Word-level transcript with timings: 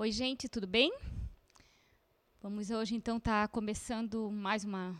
Oi, 0.00 0.12
gente, 0.12 0.48
tudo 0.48 0.64
bem? 0.64 0.96
Vamos 2.40 2.70
hoje 2.70 2.94
então 2.94 3.16
estar 3.16 3.48
tá 3.48 3.52
começando 3.52 4.30
mais 4.30 4.62
uma, 4.62 4.96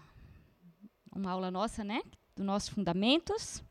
uma 1.15 1.31
aula 1.31 1.53
nossa, 1.53 1.85
né? 1.85 2.03
Dos 2.34 2.44
nossos 2.44 2.71
fundamentos. 2.71 3.63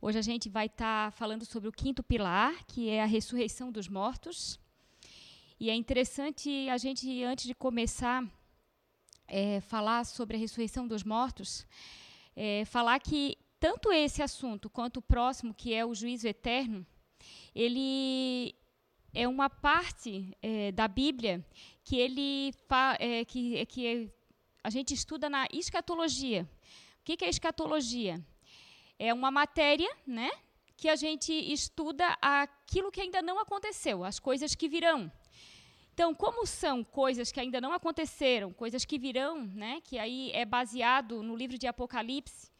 Hoje 0.00 0.16
a 0.16 0.22
gente 0.22 0.48
vai 0.48 0.66
estar 0.66 1.06
tá 1.06 1.10
falando 1.10 1.44
sobre 1.44 1.68
o 1.68 1.72
quinto 1.72 2.04
pilar, 2.04 2.64
que 2.68 2.88
é 2.88 3.02
a 3.02 3.04
ressurreição 3.04 3.72
dos 3.72 3.88
mortos. 3.88 4.60
E 5.58 5.70
é 5.70 5.74
interessante 5.74 6.68
a 6.68 6.78
gente, 6.78 7.24
antes 7.24 7.46
de 7.46 7.54
começar 7.56 8.24
é, 9.26 9.60
falar 9.60 10.06
sobre 10.06 10.36
a 10.36 10.38
ressurreição 10.38 10.86
dos 10.86 11.02
mortos, 11.02 11.66
é, 12.36 12.64
falar 12.64 13.00
que 13.00 13.36
tanto 13.58 13.90
esse 13.92 14.22
assunto 14.22 14.70
quanto 14.70 14.98
o 14.98 15.02
próximo, 15.02 15.52
que 15.52 15.74
é 15.74 15.84
o 15.84 15.96
juízo 15.96 16.28
eterno, 16.28 16.86
ele 17.52 18.54
é 19.14 19.28
uma 19.28 19.48
parte 19.48 20.36
é, 20.42 20.72
da 20.72 20.88
Bíblia 20.88 21.44
que 21.84 21.96
ele 21.96 22.52
é, 22.98 23.24
que, 23.24 23.56
é, 23.56 23.64
que 23.64 24.10
a 24.62 24.70
gente 24.70 24.92
estuda 24.92 25.30
na 25.30 25.46
escatologia. 25.52 26.48
O 27.00 27.04
que, 27.04 27.16
que 27.16 27.24
é 27.24 27.28
escatologia? 27.28 28.20
É 28.98 29.14
uma 29.14 29.30
matéria, 29.30 29.90
né, 30.06 30.30
que 30.76 30.88
a 30.88 30.96
gente 30.96 31.32
estuda 31.32 32.16
aquilo 32.20 32.90
que 32.90 33.00
ainda 33.00 33.22
não 33.22 33.38
aconteceu, 33.38 34.02
as 34.02 34.18
coisas 34.18 34.54
que 34.54 34.68
virão. 34.68 35.10
Então, 35.92 36.12
como 36.12 36.44
são 36.44 36.82
coisas 36.82 37.30
que 37.30 37.38
ainda 37.38 37.60
não 37.60 37.72
aconteceram, 37.72 38.52
coisas 38.52 38.84
que 38.84 38.98
virão, 38.98 39.44
né, 39.44 39.80
que 39.84 39.96
aí 39.96 40.32
é 40.32 40.44
baseado 40.44 41.22
no 41.22 41.36
livro 41.36 41.56
de 41.56 41.68
Apocalipse, 41.68 42.50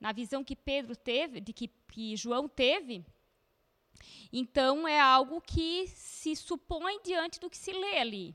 na 0.00 0.12
visão 0.12 0.42
que 0.42 0.56
Pedro 0.56 0.96
teve, 0.96 1.40
de 1.40 1.52
que, 1.52 1.68
que 1.88 2.16
João 2.16 2.48
teve, 2.48 3.04
então, 4.32 4.86
é 4.86 5.00
algo 5.00 5.40
que 5.40 5.86
se 5.88 6.36
supõe 6.36 7.00
diante 7.02 7.40
do 7.40 7.48
que 7.50 7.56
se 7.56 7.72
lê 7.72 7.98
ali. 7.98 8.34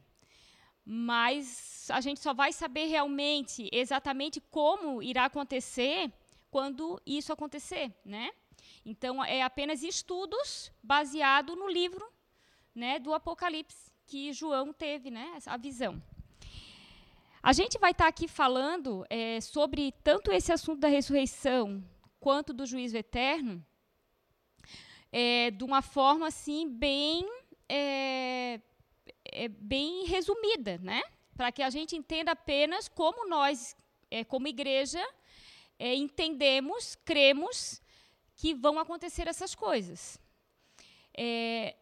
Mas 0.86 1.88
a 1.90 2.02
gente 2.02 2.20
só 2.20 2.34
vai 2.34 2.52
saber 2.52 2.86
realmente, 2.86 3.70
exatamente 3.72 4.42
como 4.42 5.02
irá 5.02 5.26
acontecer 5.26 6.12
quando 6.52 7.02
isso 7.06 7.32
acontecer, 7.32 7.94
né? 8.04 8.32
Então, 8.86 9.24
é 9.24 9.42
apenas 9.42 9.82
estudos 9.82 10.72
baseado 10.82 11.56
no 11.56 11.70
livro 11.70 12.06
né, 12.76 13.00
do 13.00 13.14
Apocalipse 13.14 13.92
que 14.06 14.34
João 14.34 14.74
teve, 14.74 15.10
né, 15.10 15.38
a 15.46 15.58
visão. 15.58 16.02
A 17.42 17.54
gente 17.54 17.78
vai 17.78 17.92
estar 17.92 18.06
tá 18.06 18.10
aqui 18.10 18.28
falando 18.28 19.06
é, 19.10 19.40
sobre 19.42 19.92
tanto 20.04 20.32
esse 20.32 20.52
assunto 20.52 20.80
da 20.80 20.88
ressurreição 20.88 21.84
quanto 22.20 22.54
do 22.54 22.66
juízo 22.66 22.96
eterno, 22.96 23.66
é, 25.14 25.52
de 25.52 25.64
uma 25.64 25.84
forma 25.84 26.26
assim 26.26 26.68
bem 26.68 27.24
é, 27.70 28.60
é, 29.26 29.48
bem 29.48 30.06
resumida, 30.06 30.80
né? 30.80 31.04
Para 31.38 31.52
que 31.52 31.62
a 31.62 31.70
gente 31.70 31.96
entenda 31.96 32.32
apenas 32.32 32.88
como 32.88 33.30
nós, 33.30 33.78
é, 34.10 34.24
como 34.24 34.48
igreja, 34.48 35.04
é, 35.78 35.94
entendemos, 35.94 36.96
cremos 37.06 37.80
que 38.36 38.56
vão 38.56 38.80
acontecer 38.80 39.28
essas 39.28 39.54
coisas. 39.54 40.20
É, 41.16 41.76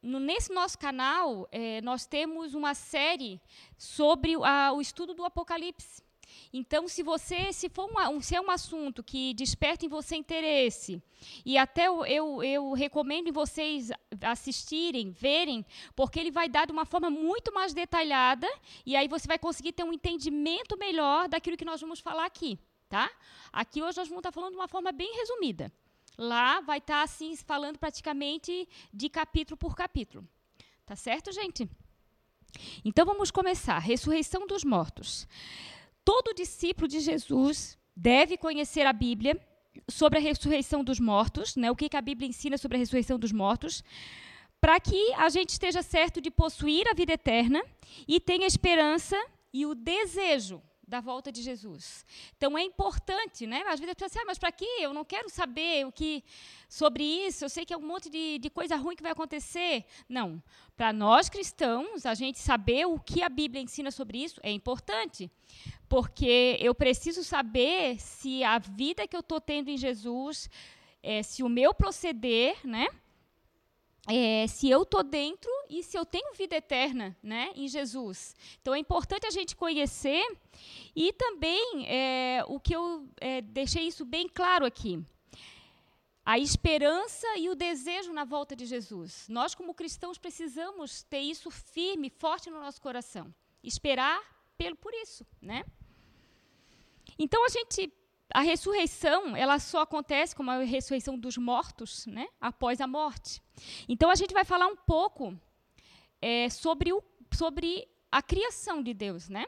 no, 0.00 0.18
nesse 0.18 0.50
nosso 0.52 0.78
canal, 0.78 1.48
nós 1.82 2.06
temos 2.06 2.54
uma 2.54 2.72
série 2.72 3.40
sobre 3.76 4.34
a, 4.44 4.72
o 4.72 4.80
estudo 4.80 5.12
do 5.12 5.24
Apocalipse. 5.24 6.02
Então, 6.52 6.88
se 6.88 7.02
você, 7.02 7.52
se 7.52 7.68
for 7.68 7.90
um, 7.90 8.20
se 8.20 8.34
é 8.34 8.40
um 8.40 8.50
assunto 8.50 9.02
que 9.02 9.34
desperta 9.34 9.84
em 9.84 9.88
você 9.88 10.16
interesse, 10.16 11.02
e 11.44 11.58
até 11.58 11.86
eu, 11.86 12.04
eu, 12.06 12.42
eu 12.42 12.72
recomendo 12.72 13.32
vocês 13.32 13.90
assistirem, 14.22 15.10
verem, 15.10 15.64
porque 15.94 16.18
ele 16.18 16.30
vai 16.30 16.48
dar 16.48 16.66
de 16.66 16.72
uma 16.72 16.84
forma 16.84 17.10
muito 17.10 17.52
mais 17.52 17.74
detalhada, 17.74 18.48
e 18.84 18.96
aí 18.96 19.08
você 19.08 19.26
vai 19.26 19.38
conseguir 19.38 19.72
ter 19.72 19.84
um 19.84 19.92
entendimento 19.92 20.76
melhor 20.78 21.28
daquilo 21.28 21.56
que 21.56 21.64
nós 21.64 21.80
vamos 21.80 22.00
falar 22.00 22.24
aqui, 22.24 22.58
tá? 22.88 23.10
Aqui 23.52 23.82
hoje 23.82 23.98
nós 23.98 24.08
vamos 24.08 24.20
estar 24.20 24.32
falando 24.32 24.52
de 24.52 24.58
uma 24.58 24.68
forma 24.68 24.92
bem 24.92 25.14
resumida. 25.16 25.72
Lá 26.16 26.60
vai 26.60 26.78
estar 26.78 27.02
assim 27.02 27.36
falando 27.36 27.78
praticamente 27.78 28.68
de 28.92 29.08
capítulo 29.08 29.56
por 29.56 29.76
capítulo. 29.76 30.26
Tá 30.84 30.96
certo, 30.96 31.30
gente? 31.30 31.68
Então 32.84 33.04
vamos 33.04 33.30
começar. 33.30 33.78
Ressurreição 33.78 34.46
dos 34.46 34.64
mortos 34.64 35.28
todo 36.08 36.32
discípulo 36.32 36.88
de 36.88 37.00
Jesus 37.00 37.76
deve 37.94 38.38
conhecer 38.38 38.86
a 38.86 38.94
Bíblia 38.94 39.38
sobre 39.86 40.18
a 40.18 40.22
ressurreição 40.22 40.82
dos 40.82 40.98
mortos, 40.98 41.54
né? 41.54 41.70
o 41.70 41.76
que, 41.76 41.86
que 41.86 41.98
a 41.98 42.00
Bíblia 42.00 42.26
ensina 42.26 42.56
sobre 42.56 42.78
a 42.78 42.80
ressurreição 42.80 43.18
dos 43.18 43.30
mortos, 43.30 43.84
para 44.58 44.80
que 44.80 45.12
a 45.12 45.28
gente 45.28 45.50
esteja 45.50 45.82
certo 45.82 46.18
de 46.18 46.30
possuir 46.30 46.88
a 46.88 46.94
vida 46.94 47.12
eterna 47.12 47.62
e 48.08 48.18
tenha 48.18 48.46
esperança 48.46 49.22
e 49.52 49.66
o 49.66 49.74
desejo 49.74 50.62
da 50.88 51.00
volta 51.00 51.30
de 51.30 51.42
Jesus. 51.42 52.04
Então 52.36 52.56
é 52.56 52.62
importante, 52.62 53.46
né? 53.46 53.62
Às 53.66 53.78
vezes 53.78 53.92
a 53.92 53.94
pessoa 53.94 54.06
assim, 54.06 54.18
ah, 54.20 54.24
mas 54.26 54.38
para 54.38 54.50
quê? 54.50 54.78
Eu 54.80 54.94
não 54.94 55.04
quero 55.04 55.28
saber 55.28 55.86
o 55.86 55.92
que 55.92 56.24
sobre 56.68 57.04
isso, 57.04 57.44
eu 57.44 57.48
sei 57.48 57.64
que 57.64 57.74
é 57.74 57.76
um 57.76 57.86
monte 57.86 58.08
de, 58.08 58.38
de 58.38 58.48
coisa 58.48 58.74
ruim 58.76 58.96
que 58.96 59.02
vai 59.02 59.12
acontecer. 59.12 59.84
Não. 60.08 60.42
Para 60.76 60.92
nós 60.92 61.28
cristãos, 61.28 62.06
a 62.06 62.14
gente 62.14 62.38
saber 62.38 62.86
o 62.86 62.98
que 62.98 63.22
a 63.22 63.28
Bíblia 63.28 63.62
ensina 63.62 63.90
sobre 63.90 64.18
isso 64.24 64.40
é 64.42 64.50
importante. 64.50 65.30
Porque 65.88 66.56
eu 66.60 66.74
preciso 66.74 67.22
saber 67.22 68.00
se 68.00 68.42
a 68.42 68.58
vida 68.58 69.06
que 69.06 69.16
eu 69.16 69.20
estou 69.20 69.40
tendo 69.40 69.68
em 69.68 69.76
Jesus, 69.76 70.48
é, 71.02 71.22
se 71.22 71.42
o 71.42 71.48
meu 71.48 71.74
proceder, 71.74 72.66
né? 72.66 72.88
É, 74.10 74.46
se 74.46 74.70
eu 74.70 74.82
estou 74.82 75.02
dentro 75.02 75.50
e 75.68 75.82
se 75.82 75.98
eu 75.98 76.06
tenho 76.06 76.32
vida 76.34 76.56
eterna 76.56 77.14
né, 77.22 77.52
em 77.54 77.68
Jesus. 77.68 78.34
Então 78.60 78.74
é 78.74 78.78
importante 78.78 79.26
a 79.26 79.30
gente 79.30 79.54
conhecer 79.54 80.24
e 80.96 81.12
também 81.12 81.86
é, 81.86 82.42
o 82.48 82.58
que 82.58 82.74
eu 82.74 83.06
é, 83.20 83.42
deixei 83.42 83.86
isso 83.86 84.06
bem 84.06 84.26
claro 84.26 84.64
aqui. 84.64 84.98
A 86.24 86.38
esperança 86.38 87.26
e 87.38 87.48
o 87.48 87.54
desejo 87.54 88.12
na 88.12 88.24
volta 88.24 88.54
de 88.56 88.66
Jesus. 88.66 89.26
Nós, 89.28 89.54
como 89.54 89.74
cristãos, 89.74 90.18
precisamos 90.18 91.02
ter 91.02 91.20
isso 91.20 91.50
firme, 91.50 92.10
forte 92.10 92.50
no 92.50 92.60
nosso 92.60 92.82
coração. 92.82 93.34
Esperar 93.62 94.20
pelo, 94.56 94.76
por 94.76 94.92
isso. 94.92 95.26
Né? 95.40 95.64
Então, 97.18 97.44
a 97.46 97.48
gente 97.48 97.90
a 98.32 98.40
ressurreição, 98.40 99.34
ela 99.34 99.58
só 99.58 99.82
acontece 99.82 100.36
como 100.36 100.50
a 100.50 100.58
ressurreição 100.58 101.18
dos 101.18 101.36
mortos, 101.36 102.06
né, 102.06 102.26
após 102.40 102.80
a 102.80 102.86
morte. 102.86 103.42
Então 103.88 104.10
a 104.10 104.14
gente 104.14 104.34
vai 104.34 104.44
falar 104.44 104.66
um 104.66 104.76
pouco 104.76 105.38
é, 106.20 106.48
sobre, 106.50 106.92
o, 106.92 107.02
sobre 107.32 107.88
a 108.12 108.22
criação 108.22 108.82
de 108.82 108.92
Deus, 108.92 109.28
né? 109.28 109.46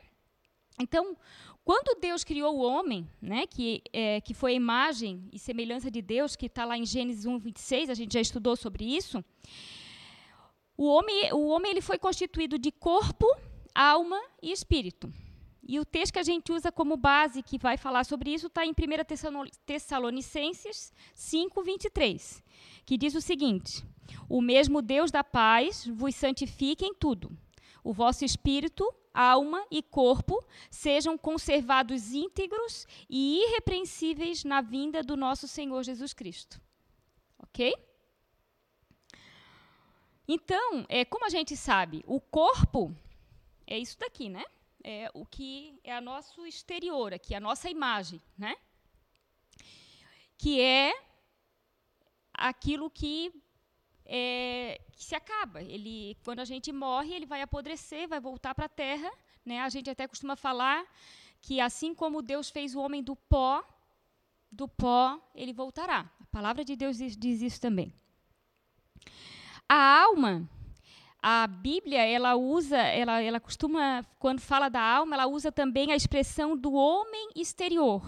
Então, 0.81 1.17
quando 1.63 2.01
Deus 2.01 2.25
criou 2.25 2.57
o 2.57 2.63
homem, 2.63 3.09
né, 3.21 3.47
que, 3.47 3.83
é, 3.93 4.21
que 4.23 4.33
foi 4.33 4.53
a 4.53 4.55
imagem 4.55 5.29
e 5.31 5.39
semelhança 5.39 5.91
de 5.91 6.01
Deus, 6.01 6.35
que 6.35 6.47
está 6.47 6.65
lá 6.65 6.77
em 6.77 6.87
Gênesis 6.87 7.27
1, 7.27 7.39
26, 7.39 7.91
a 7.91 7.95
gente 7.95 8.15
já 8.15 8.21
estudou 8.21 8.57
sobre 8.57 8.85
isso, 8.85 9.23
o 10.77 10.87
homem, 10.87 11.31
o 11.35 11.49
homem 11.49 11.71
ele 11.73 11.83
foi 11.83 11.99
constituído 11.99 12.59
de 12.59 12.73
corpo, 12.73 13.27
alma 13.75 14.19
e 14.43 14.51
espírito. 14.51 15.13
E 15.71 15.79
o 15.79 15.85
texto 15.85 16.15
que 16.15 16.19
a 16.19 16.25
gente 16.25 16.51
usa 16.51 16.73
como 16.73 16.97
base, 16.97 17.45
que 17.45 17.57
vai 17.57 17.77
falar 17.77 18.03
sobre 18.03 18.35
isso, 18.35 18.49
está 18.49 18.67
em 18.67 18.73
1 18.73 18.75
Tessalonicenses 19.65 20.93
5, 21.15 21.63
23, 21.63 22.43
que 22.85 22.99
diz 22.99 23.15
o 23.15 23.21
seguinte: 23.21 23.85
O 24.29 24.43
mesmo 24.43 24.83
Deus 24.83 25.13
da 25.13 25.23
paz 25.23 25.87
vos 25.87 26.17
santifique 26.17 26.85
em 26.85 26.93
tudo. 26.93 27.31
O 27.85 27.93
vosso 27.93 28.25
espírito, 28.25 28.85
alma 29.15 29.65
e 29.71 29.81
corpo 29.81 30.45
sejam 30.69 31.17
conservados 31.17 32.13
íntegros 32.13 32.85
e 33.09 33.41
irrepreensíveis 33.45 34.43
na 34.43 34.61
vinda 34.61 35.05
do 35.05 35.17
nosso 35.17 35.47
Senhor 35.47 35.85
Jesus 35.85 36.13
Cristo. 36.13 36.61
Ok? 37.39 37.73
Então, 40.27 40.85
é, 40.89 41.05
como 41.05 41.27
a 41.27 41.31
gente 41.31 41.57
sabe, 41.57 42.03
o 42.09 42.21
corpo 42.21 42.93
é 43.69 43.79
isso 43.79 43.97
daqui, 44.01 44.29
né? 44.29 44.45
É, 44.85 45.11
o 45.15 45.25
que 45.25 45.79
é 45.85 45.95
a 45.95 46.01
nosso 46.01 46.47
exterior 46.47 47.13
aqui, 47.13 47.35
a 47.35 47.41
nossa 47.41 47.69
imagem, 47.71 48.21
né? 48.37 48.57
Que 50.37 50.61
é 50.61 50.93
aquilo 52.33 52.91
que, 52.91 53.33
é, 54.05 54.81
que 54.93 55.05
se 55.05 55.15
acaba. 55.15 55.63
Ele, 55.63 56.17
quando 56.25 56.41
a 56.41 56.45
gente 56.45 56.73
morre, 56.73 57.15
ele 57.15 57.27
vai 57.27 57.43
apodrecer, 57.43 58.09
vai 58.09 58.21
voltar 58.21 58.55
para 58.55 58.65
a 58.67 58.69
terra. 58.69 59.11
Né? 59.45 59.61
A 59.61 59.69
gente 59.69 59.91
até 59.91 60.09
costuma 60.09 60.37
falar 60.37 60.87
que 61.41 61.61
assim 61.61 61.95
como 61.95 62.23
Deus 62.23 62.51
fez 62.51 62.75
o 62.75 62.81
homem 62.81 63.03
do 63.03 63.15
pó, 63.15 63.63
do 64.51 64.67
pó 64.67 65.21
ele 65.35 65.53
voltará. 65.53 66.11
A 66.21 66.27
palavra 66.27 66.65
de 66.65 66.75
Deus 66.77 66.97
diz, 66.97 67.17
diz 67.17 67.43
isso 67.43 67.61
também. 67.61 67.93
A 69.69 70.03
alma 70.03 70.49
a 71.23 71.47
Bíblia 71.47 72.03
ela 72.03 72.35
usa, 72.35 72.79
ela, 72.79 73.21
ela 73.21 73.39
costuma, 73.39 74.05
quando 74.19 74.41
fala 74.41 74.69
da 74.71 74.81
alma, 74.81 75.15
ela 75.15 75.27
usa 75.27 75.53
também 75.53 75.93
a 75.93 75.97
expressão 75.97 76.57
do 76.57 76.73
homem 76.73 77.31
exterior. 77.37 78.03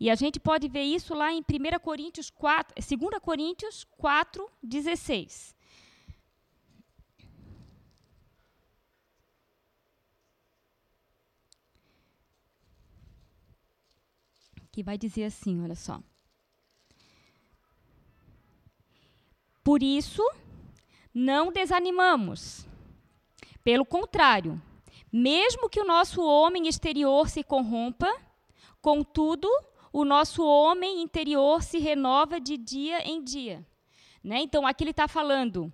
E 0.00 0.10
a 0.10 0.14
gente 0.16 0.40
pode 0.40 0.68
ver 0.68 0.82
isso 0.82 1.14
lá 1.14 1.32
em 1.32 1.38
1 1.40 1.78
Coríntios 1.80 2.30
4, 2.30 2.74
2 2.74 3.20
Coríntios 3.22 3.84
4, 3.96 4.50
16. 4.62 5.56
Que 14.72 14.82
vai 14.82 14.98
dizer 14.98 15.24
assim, 15.24 15.62
olha 15.62 15.76
só. 15.76 16.00
Por 19.62 19.82
isso, 19.82 20.22
não 21.14 21.52
desanimamos. 21.52 22.66
Pelo 23.62 23.84
contrário, 23.84 24.60
mesmo 25.12 25.68
que 25.68 25.80
o 25.80 25.86
nosso 25.86 26.22
homem 26.22 26.68
exterior 26.68 27.28
se 27.28 27.42
corrompa, 27.42 28.14
contudo, 28.80 29.48
o 29.92 30.04
nosso 30.04 30.44
homem 30.44 31.02
interior 31.02 31.62
se 31.62 31.78
renova 31.78 32.40
de 32.40 32.56
dia 32.56 33.06
em 33.06 33.22
dia. 33.22 33.66
Né? 34.22 34.40
Então, 34.40 34.66
aqui 34.66 34.84
ele 34.84 34.90
está 34.90 35.08
falando 35.08 35.72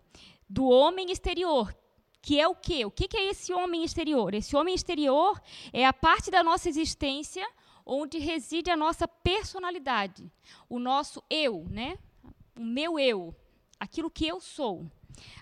do 0.49 0.67
homem 0.67 1.11
exterior, 1.11 1.75
que 2.23 2.41
é 2.41 2.47
o 2.47 2.55
quê? 2.55 2.85
O 2.85 2.91
que, 2.91 3.09
é 3.17 3.31
esse 3.31 3.53
homem 3.53 3.85
exterior? 3.85 4.35
Esse 4.35 4.57
homem 4.57 4.75
exterior 4.75 5.41
é 5.73 5.85
a 5.85 5.93
parte 5.93 6.31
da 6.31 6.43
nossa 6.43 6.69
existência 6.69 7.47
onde 7.85 8.19
reside 8.19 8.71
a 8.71 8.77
nossa 8.77 9.07
personalidade, 9.07 10.31
o 10.69 10.79
nosso 10.79 11.23
eu, 11.29 11.67
né? 11.69 11.99
O 12.57 12.65
meu 12.65 12.99
eu, 12.99 13.35
aquilo 13.79 14.11
que 14.11 14.27
eu 14.27 14.41
sou. 14.41 14.91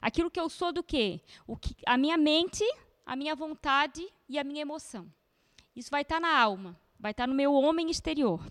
Aquilo 0.01 0.31
que 0.31 0.41
eu 0.41 0.49
sou 0.49 0.73
do 0.73 0.83
quê? 0.83 1.21
O 1.47 1.57
que, 1.57 1.75
a 1.87 1.97
minha 1.97 2.17
mente, 2.17 2.65
a 3.07 3.17
minha 3.17 3.35
vontade 3.35 4.07
e 4.29 4.39
a 4.39 4.45
minha 4.45 4.63
emoção. 4.63 5.11
Isso 5.75 5.91
vai 5.91 6.03
estar 6.03 6.17
tá 6.17 6.21
na 6.21 6.39
alma, 6.39 6.79
vai 6.99 7.13
estar 7.13 7.25
tá 7.25 7.27
no 7.27 7.35
meu 7.35 7.53
homem 7.55 7.91
exterior. 7.91 8.45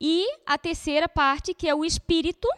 E 0.00 0.26
a 0.44 0.58
terceira 0.58 1.08
parte, 1.08 1.54
que 1.54 1.68
é 1.68 1.74
o 1.74 1.84
espírito, 1.84 2.48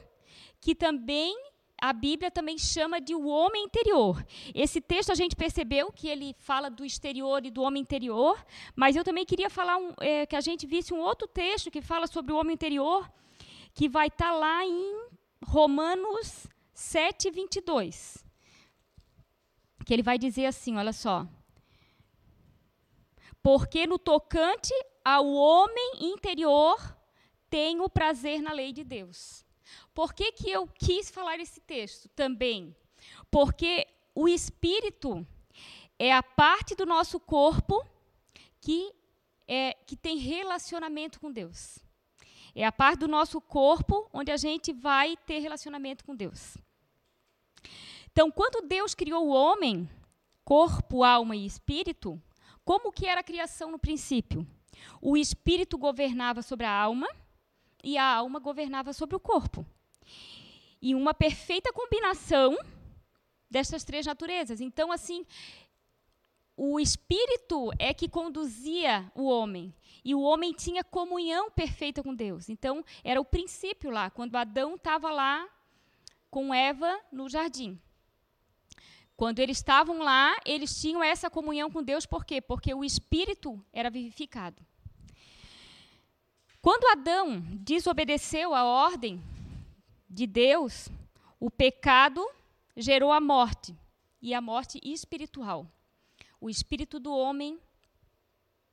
que 0.61 0.75
também 0.75 1.37
a 1.81 1.93
Bíblia 1.93 2.31
também 2.31 2.58
chama 2.58 3.00
de 3.00 3.14
o 3.14 3.26
homem 3.26 3.64
interior. 3.64 4.25
Esse 4.52 4.81
texto 4.81 5.12
a 5.12 5.14
gente 5.14 5.37
percebeu 5.37 5.93
que 5.93 6.08
ele 6.08 6.35
fala 6.40 6.69
do 6.69 6.85
exterior 6.85 7.46
e 7.46 7.50
do 7.50 7.62
homem 7.62 7.81
interior, 7.81 8.44
mas 8.75 8.96
eu 8.96 9.05
também 9.05 9.25
queria 9.25 9.49
falar 9.49 9.76
um, 9.76 9.93
é, 10.00 10.26
que 10.26 10.35
a 10.35 10.40
gente 10.40 10.67
visse 10.67 10.93
um 10.93 10.99
outro 10.99 11.29
texto 11.29 11.70
que 11.70 11.81
fala 11.81 12.08
sobre 12.08 12.32
o 12.32 12.37
homem 12.37 12.55
interior, 12.55 13.08
que 13.73 13.88
vai 13.88 14.08
estar 14.08 14.31
tá 14.31 14.32
lá 14.32 14.64
em 14.64 15.08
Romanos 15.44 16.49
7, 16.78 17.28
22. 17.32 18.25
Que 19.84 19.92
ele 19.92 20.02
vai 20.02 20.16
dizer 20.16 20.46
assim: 20.46 20.76
olha 20.76 20.92
só. 20.92 21.26
Porque 23.42 23.84
no 23.84 23.98
tocante 23.98 24.72
ao 25.04 25.26
homem 25.26 26.12
interior 26.12 26.96
tenho 27.50 27.88
prazer 27.90 28.40
na 28.40 28.52
lei 28.52 28.72
de 28.72 28.84
Deus. 28.84 29.44
Por 29.92 30.14
que, 30.14 30.30
que 30.30 30.48
eu 30.48 30.69
quis 30.69 31.10
falar 31.10 31.40
esse 31.40 31.60
texto 31.60 32.08
também? 32.10 32.76
Porque 33.28 33.84
o 34.14 34.28
espírito 34.28 35.26
é 35.98 36.12
a 36.12 36.22
parte 36.22 36.76
do 36.76 36.86
nosso 36.86 37.19
corpo 37.19 37.84
que, 38.60 38.94
é, 39.48 39.75
que 39.84 39.96
tem 39.96 40.16
relacionamento 40.16 41.19
com 41.19 41.32
Deus. 41.32 41.80
É 42.54 42.64
a 42.64 42.70
parte 42.70 43.00
do 43.00 43.08
nosso 43.08 43.40
corpo 43.40 44.08
onde 44.12 44.30
a 44.30 44.36
gente 44.36 44.72
vai 44.72 45.16
ter 45.16 45.40
relacionamento 45.40 46.04
com 46.04 46.14
Deus. 46.14 46.56
Então, 48.10 48.31
quando 48.31 48.66
Deus 48.66 48.94
criou 48.94 49.26
o 49.26 49.31
homem, 49.31 49.88
corpo, 50.44 51.05
alma 51.05 51.37
e 51.37 51.46
espírito, 51.46 52.20
como 52.64 52.93
que 52.93 53.06
era 53.06 53.20
a 53.20 53.25
criação 53.25 53.70
no 53.70 53.78
princípio? 53.78 54.46
O 55.00 55.16
espírito 55.16 55.78
governava 55.78 56.43
sobre 56.43 56.66
a 56.66 56.72
alma 56.72 57.08
e 57.82 57.96
a 57.96 58.05
alma 58.05 58.38
governava 58.38 58.93
sobre 58.93 59.16
o 59.16 59.20
corpo. 59.20 59.64
E 60.81 60.94
uma 60.94 61.14
perfeita 61.14 61.72
combinação 61.72 62.56
dessas 63.50 63.84
três 63.84 64.06
naturezas. 64.06 64.61
Então, 64.61 64.93
assim, 64.93 65.25
o 66.56 66.78
espírito 66.78 67.70
é 67.78 67.94
que 67.94 68.08
conduzia 68.08 69.11
o 69.14 69.25
homem. 69.25 69.75
E 70.04 70.14
o 70.14 70.20
homem 70.20 70.52
tinha 70.52 70.84
comunhão 70.84 71.50
perfeita 71.50 72.02
com 72.02 72.14
Deus. 72.14 72.49
Então, 72.49 72.84
era 73.02 73.20
o 73.20 73.25
princípio 73.25 73.90
lá, 73.90 74.11
quando 74.11 74.37
Adão 74.37 74.75
estava 74.75 75.11
lá 75.11 75.49
com 76.30 76.52
Eva 76.52 76.98
no 77.10 77.28
jardim. 77.28 77.80
Quando 79.16 79.40
eles 79.40 79.58
estavam 79.58 79.98
lá, 79.98 80.36
eles 80.44 80.80
tinham 80.80 81.02
essa 81.02 81.28
comunhão 81.28 81.70
com 81.70 81.82
Deus, 81.82 82.06
por 82.06 82.25
quê? 82.25 82.40
Porque 82.40 82.72
o 82.72 82.84
espírito 82.84 83.60
era 83.72 83.90
vivificado. 83.90 84.64
Quando 86.60 86.86
Adão 86.88 87.40
desobedeceu 87.54 88.54
a 88.54 88.64
ordem 88.64 89.22
de 90.08 90.26
Deus, 90.26 90.88
o 91.40 91.50
pecado 91.50 92.25
gerou 92.76 93.10
a 93.10 93.20
morte, 93.20 93.75
e 94.20 94.34
a 94.34 94.40
morte 94.40 94.80
espiritual. 94.82 95.66
O 96.40 96.48
espírito 96.48 97.00
do 97.00 97.12
homem 97.12 97.58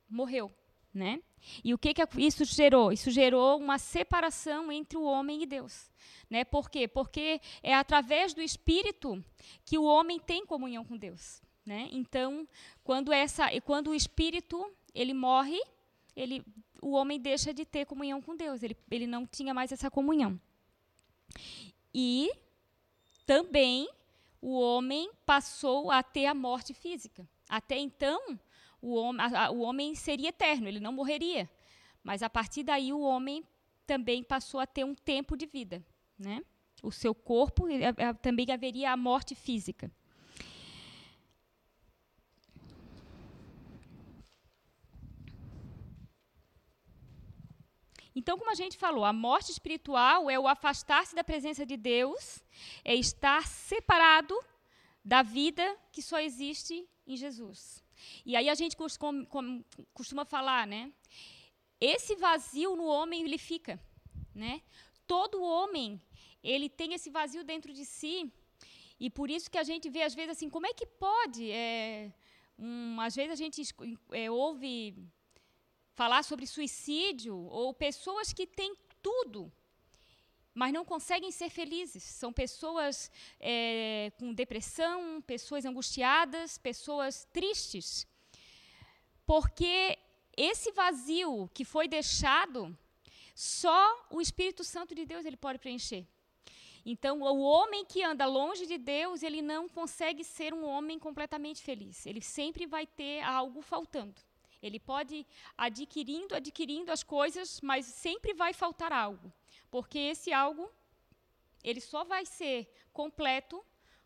morreu, 0.08 0.52
né? 0.92 1.20
E 1.62 1.72
o 1.74 1.78
que, 1.78 1.94
que 1.94 2.02
isso 2.16 2.44
gerou? 2.44 2.92
Isso 2.92 3.10
gerou 3.10 3.58
uma 3.58 3.78
separação 3.78 4.70
entre 4.70 4.96
o 4.96 5.04
homem 5.04 5.42
e 5.42 5.46
Deus. 5.46 5.90
Né? 6.28 6.44
Por 6.44 6.68
quê? 6.70 6.88
Porque 6.88 7.40
é 7.62 7.74
através 7.74 8.34
do 8.34 8.42
Espírito 8.42 9.24
que 9.64 9.78
o 9.78 9.84
homem 9.84 10.18
tem 10.18 10.44
comunhão 10.44 10.84
com 10.84 10.96
Deus. 10.96 11.40
Né? 11.64 11.88
Então, 11.92 12.46
quando, 12.84 13.12
essa, 13.12 13.48
quando 13.62 13.90
o 13.90 13.94
Espírito 13.94 14.72
ele 14.94 15.12
morre, 15.12 15.60
ele, 16.14 16.44
o 16.80 16.92
homem 16.92 17.20
deixa 17.20 17.52
de 17.52 17.64
ter 17.64 17.86
comunhão 17.86 18.22
com 18.22 18.36
Deus. 18.36 18.62
Ele, 18.62 18.76
ele 18.90 19.06
não 19.06 19.26
tinha 19.26 19.52
mais 19.52 19.72
essa 19.72 19.90
comunhão. 19.90 20.40
E 21.92 22.30
também 23.26 23.88
o 24.40 24.58
homem 24.58 25.10
passou 25.24 25.90
a 25.90 26.02
ter 26.02 26.26
a 26.26 26.34
morte 26.34 26.72
física. 26.72 27.28
Até 27.48 27.76
então, 27.76 28.38
o 28.80 28.94
homem, 28.94 29.26
a, 29.34 29.50
o 29.50 29.60
homem 29.60 29.94
seria 29.94 30.28
eterno, 30.28 30.68
ele 30.68 30.80
não 30.80 30.92
morreria. 30.92 31.48
Mas 32.02 32.22
a 32.22 32.30
partir 32.30 32.62
daí 32.62 32.92
o 32.92 33.00
homem 33.00 33.44
também 33.86 34.22
passou 34.22 34.60
a 34.60 34.66
ter 34.66 34.84
um 34.84 34.94
tempo 34.94 35.36
de 35.36 35.46
vida, 35.46 35.84
né? 36.18 36.42
O 36.82 36.92
seu 36.92 37.14
corpo 37.14 37.64
também 38.20 38.50
haveria 38.52 38.92
a 38.92 38.96
morte 38.96 39.34
física. 39.34 39.90
Então, 48.14 48.38
como 48.38 48.50
a 48.50 48.54
gente 48.54 48.78
falou, 48.78 49.04
a 49.04 49.12
morte 49.12 49.52
espiritual 49.52 50.30
é 50.30 50.38
o 50.38 50.48
afastar-se 50.48 51.14
da 51.14 51.22
presença 51.22 51.66
de 51.66 51.76
Deus, 51.76 52.42
é 52.82 52.94
estar 52.94 53.46
separado 53.46 54.34
da 55.04 55.22
vida 55.22 55.76
que 55.92 56.00
só 56.00 56.18
existe 56.18 56.88
em 57.06 57.14
Jesus. 57.14 57.84
E 58.24 58.36
aí 58.36 58.48
a 58.48 58.54
gente 58.54 58.76
costuma, 58.76 60.24
falar, 60.24 60.66
né? 60.66 60.92
Esse 61.80 62.16
vazio 62.16 62.74
no 62.76 62.86
homem 62.86 63.22
ele 63.22 63.38
fica, 63.38 63.80
né? 64.34 64.62
Todo 65.06 65.42
homem 65.42 66.00
ele 66.42 66.68
tem 66.68 66.94
esse 66.94 67.10
vazio 67.10 67.44
dentro 67.44 67.72
de 67.72 67.84
si 67.84 68.32
e 68.98 69.10
por 69.10 69.30
isso 69.30 69.50
que 69.50 69.58
a 69.58 69.64
gente 69.64 69.90
vê 69.90 70.02
às 70.02 70.14
vezes 70.14 70.32
assim, 70.32 70.48
como 70.48 70.66
é 70.66 70.72
que 70.72 70.86
pode? 70.86 71.50
É, 71.50 72.12
um, 72.58 73.00
às 73.00 73.14
vezes 73.14 73.32
a 73.32 73.34
gente 73.34 73.62
é, 74.12 74.30
ouve 74.30 74.96
falar 75.94 76.22
sobre 76.22 76.46
suicídio 76.46 77.36
ou 77.36 77.74
pessoas 77.74 78.32
que 78.32 78.46
têm 78.46 78.74
tudo, 79.02 79.52
mas 80.56 80.72
não 80.72 80.86
conseguem 80.86 81.30
ser 81.30 81.50
felizes. 81.50 82.02
São 82.02 82.32
pessoas 82.32 83.10
é, 83.38 84.10
com 84.18 84.32
depressão, 84.32 85.20
pessoas 85.20 85.66
angustiadas, 85.66 86.56
pessoas 86.56 87.28
tristes. 87.30 88.06
Porque 89.26 89.98
esse 90.34 90.72
vazio 90.72 91.50
que 91.52 91.62
foi 91.62 91.86
deixado, 91.86 92.74
só 93.34 94.06
o 94.10 94.18
Espírito 94.18 94.64
Santo 94.64 94.94
de 94.94 95.04
Deus 95.04 95.26
ele 95.26 95.36
pode 95.36 95.58
preencher. 95.58 96.06
Então, 96.86 97.20
o 97.20 97.40
homem 97.42 97.84
que 97.84 98.02
anda 98.02 98.24
longe 98.24 98.64
de 98.64 98.78
Deus, 98.78 99.22
ele 99.22 99.42
não 99.42 99.68
consegue 99.68 100.24
ser 100.24 100.54
um 100.54 100.64
homem 100.64 100.98
completamente 100.98 101.60
feliz. 101.60 102.06
Ele 102.06 102.22
sempre 102.22 102.64
vai 102.64 102.86
ter 102.86 103.20
algo 103.20 103.60
faltando. 103.60 104.14
Ele 104.62 104.80
pode 104.80 105.26
adquirindo, 105.56 106.34
adquirindo 106.34 106.90
as 106.90 107.02
coisas, 107.02 107.60
mas 107.60 107.86
sempre 107.86 108.34
vai 108.34 108.52
faltar 108.52 108.92
algo, 108.92 109.32
porque 109.70 109.98
esse 109.98 110.32
algo 110.32 110.70
ele 111.62 111.80
só 111.80 112.04
vai 112.04 112.24
ser 112.24 112.70
completo 112.92 113.64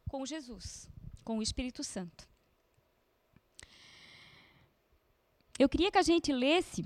com 0.08 0.24
Jesus, 0.24 0.88
com 1.24 1.38
o 1.38 1.42
Espírito 1.42 1.84
Santo. 1.84 2.28
Eu 5.58 5.68
queria 5.68 5.92
que 5.92 5.98
a 5.98 6.02
gente 6.02 6.32
lesse 6.32 6.82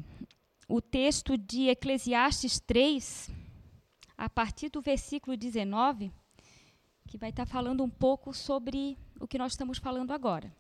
o 0.68 0.80
texto 0.80 1.38
de 1.38 1.68
Eclesiastes 1.68 2.59
3, 2.59 3.30
a 4.18 4.28
partir 4.28 4.68
do 4.68 4.80
versículo 4.80 5.37
19, 5.37 6.12
que 7.06 7.16
vai 7.16 7.30
estar 7.30 7.47
falando 7.47 7.85
um 7.85 7.90
pouco 7.90 8.35
sobre 8.35 8.99
o 9.21 9.28
que 9.28 9.38
nós 9.38 9.52
estamos 9.52 9.78
falando 9.78 10.12
agora. 10.12 10.52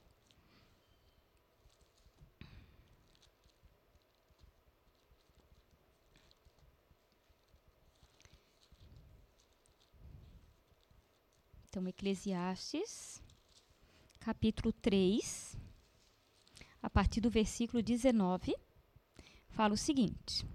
Então, 11.74 11.88
Eclesiastes, 11.88 13.20
capítulo 14.20 14.72
3, 14.72 15.58
a 16.80 16.88
partir 16.88 17.20
do 17.20 17.28
versículo 17.28 17.82
19, 17.82 18.54
fala 19.48 19.74
o 19.74 19.76
seguinte: 19.76 20.46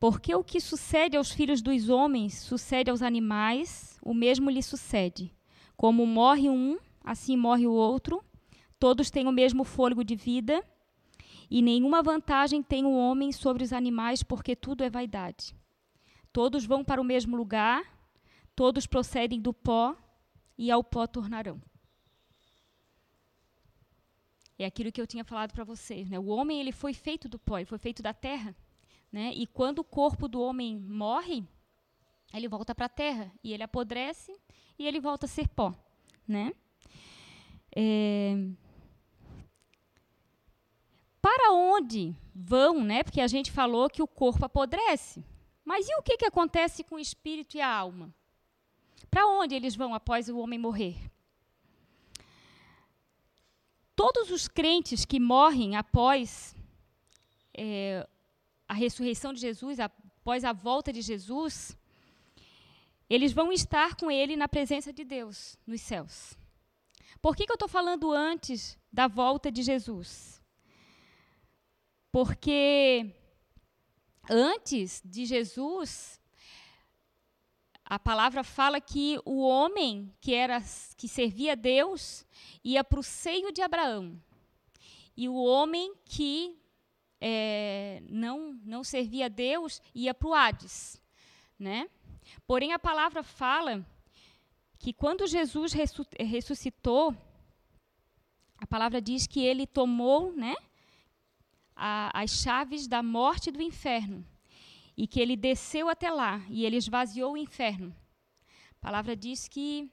Porque 0.00 0.34
o 0.34 0.42
que 0.42 0.58
sucede 0.58 1.16
aos 1.16 1.30
filhos 1.30 1.62
dos 1.62 1.88
homens 1.88 2.34
sucede 2.34 2.90
aos 2.90 3.02
animais, 3.02 4.00
o 4.02 4.12
mesmo 4.12 4.50
lhe 4.50 4.60
sucede. 4.60 5.32
Como 5.76 6.04
morre 6.04 6.50
um, 6.50 6.76
assim 7.04 7.36
morre 7.36 7.68
o 7.68 7.72
outro. 7.72 8.20
Todos 8.80 9.12
têm 9.12 9.28
o 9.28 9.32
mesmo 9.32 9.62
fôlego 9.62 10.02
de 10.02 10.16
vida, 10.16 10.60
e 11.48 11.62
nenhuma 11.62 12.02
vantagem 12.02 12.64
tem 12.64 12.84
o 12.84 12.96
homem 12.96 13.30
sobre 13.30 13.62
os 13.62 13.72
animais, 13.72 14.24
porque 14.24 14.56
tudo 14.56 14.82
é 14.82 14.90
vaidade. 14.90 15.54
Todos 16.32 16.66
vão 16.66 16.82
para 16.82 17.00
o 17.00 17.04
mesmo 17.04 17.36
lugar, 17.36 17.93
todos 18.54 18.86
procedem 18.86 19.40
do 19.40 19.52
pó, 19.52 19.96
e 20.56 20.70
ao 20.70 20.82
pó 20.82 21.06
tornarão. 21.06 21.60
É 24.58 24.64
aquilo 24.64 24.92
que 24.92 25.00
eu 25.00 25.06
tinha 25.06 25.24
falado 25.24 25.52
para 25.52 25.64
vocês, 25.64 26.08
né? 26.08 26.18
O 26.18 26.26
homem 26.26 26.60
ele 26.60 26.70
foi 26.70 26.94
feito 26.94 27.28
do 27.28 27.38
pó, 27.38 27.58
ele 27.58 27.66
foi 27.66 27.78
feito 27.78 28.02
da 28.02 28.14
terra. 28.14 28.54
Né? 29.10 29.32
E 29.34 29.46
quando 29.46 29.80
o 29.80 29.84
corpo 29.84 30.26
do 30.26 30.40
homem 30.40 30.78
morre, 30.78 31.44
ele 32.32 32.48
volta 32.48 32.74
para 32.74 32.86
a 32.86 32.88
terra 32.88 33.32
e 33.42 33.52
ele 33.52 33.62
apodrece 33.62 34.32
e 34.78 34.86
ele 34.86 35.00
volta 35.00 35.26
a 35.26 35.28
ser 35.28 35.48
pó, 35.48 35.72
né? 36.26 36.52
É... 37.74 38.34
Para 41.20 41.52
onde 41.52 42.16
vão, 42.34 42.82
né? 42.82 43.02
Porque 43.02 43.20
a 43.20 43.26
gente 43.26 43.50
falou 43.50 43.88
que 43.88 44.02
o 44.02 44.06
corpo 44.06 44.44
apodrece. 44.44 45.24
Mas 45.64 45.88
e 45.88 45.94
o 45.96 46.02
que, 46.02 46.16
que 46.16 46.26
acontece 46.26 46.84
com 46.84 46.96
o 46.96 47.00
espírito 47.00 47.56
e 47.56 47.60
a 47.60 47.72
alma? 47.72 48.12
Para 49.14 49.28
onde 49.28 49.54
eles 49.54 49.76
vão 49.76 49.94
após 49.94 50.28
o 50.28 50.38
homem 50.38 50.58
morrer? 50.58 50.96
Todos 53.94 54.32
os 54.32 54.48
crentes 54.48 55.04
que 55.04 55.20
morrem 55.20 55.76
após 55.76 56.52
é, 57.56 58.08
a 58.66 58.74
ressurreição 58.74 59.32
de 59.32 59.40
Jesus, 59.40 59.78
após 59.78 60.44
a 60.44 60.52
volta 60.52 60.92
de 60.92 61.00
Jesus, 61.00 61.78
eles 63.08 63.32
vão 63.32 63.52
estar 63.52 63.94
com 63.94 64.10
ele 64.10 64.34
na 64.34 64.48
presença 64.48 64.92
de 64.92 65.04
Deus 65.04 65.56
nos 65.64 65.80
céus. 65.80 66.36
Por 67.22 67.36
que, 67.36 67.46
que 67.46 67.52
eu 67.52 67.54
estou 67.54 67.68
falando 67.68 68.10
antes 68.10 68.76
da 68.92 69.06
volta 69.06 69.48
de 69.48 69.62
Jesus? 69.62 70.42
Porque 72.10 73.14
antes 74.28 75.00
de 75.04 75.24
Jesus, 75.24 76.20
a 77.84 77.98
palavra 77.98 78.42
fala 78.42 78.80
que 78.80 79.18
o 79.24 79.42
homem 79.46 80.12
que 80.20 80.34
era 80.34 80.62
que 80.96 81.06
servia 81.06 81.52
a 81.52 81.54
Deus 81.54 82.24
ia 82.64 82.82
para 82.82 82.98
o 82.98 83.02
seio 83.02 83.52
de 83.52 83.60
Abraão. 83.60 84.18
E 85.16 85.28
o 85.28 85.34
homem 85.34 85.94
que 86.04 86.58
é, 87.20 88.02
não, 88.08 88.58
não 88.64 88.82
servia 88.82 89.26
a 89.26 89.28
Deus, 89.28 89.80
ia 89.94 90.14
para 90.14 90.28
o 90.28 90.34
Hades. 90.34 91.00
Né? 91.58 91.88
Porém, 92.46 92.72
a 92.72 92.78
palavra 92.78 93.22
fala 93.22 93.86
que 94.78 94.92
quando 94.92 95.26
Jesus 95.26 95.72
ressuscitou, 96.18 97.14
a 98.58 98.66
palavra 98.66 99.00
diz 99.00 99.26
que 99.26 99.40
ele 99.44 99.66
tomou 99.66 100.32
né, 100.32 100.54
a, 101.76 102.22
as 102.22 102.30
chaves 102.30 102.86
da 102.86 103.02
morte 103.02 103.48
e 103.48 103.52
do 103.52 103.62
inferno. 103.62 104.26
E 104.96 105.06
que 105.06 105.20
ele 105.20 105.36
desceu 105.36 105.88
até 105.88 106.10
lá 106.10 106.44
e 106.48 106.64
ele 106.64 106.76
esvaziou 106.76 107.32
o 107.32 107.36
inferno. 107.36 107.94
A 108.72 108.80
palavra 108.80 109.16
diz 109.16 109.48
que, 109.48 109.90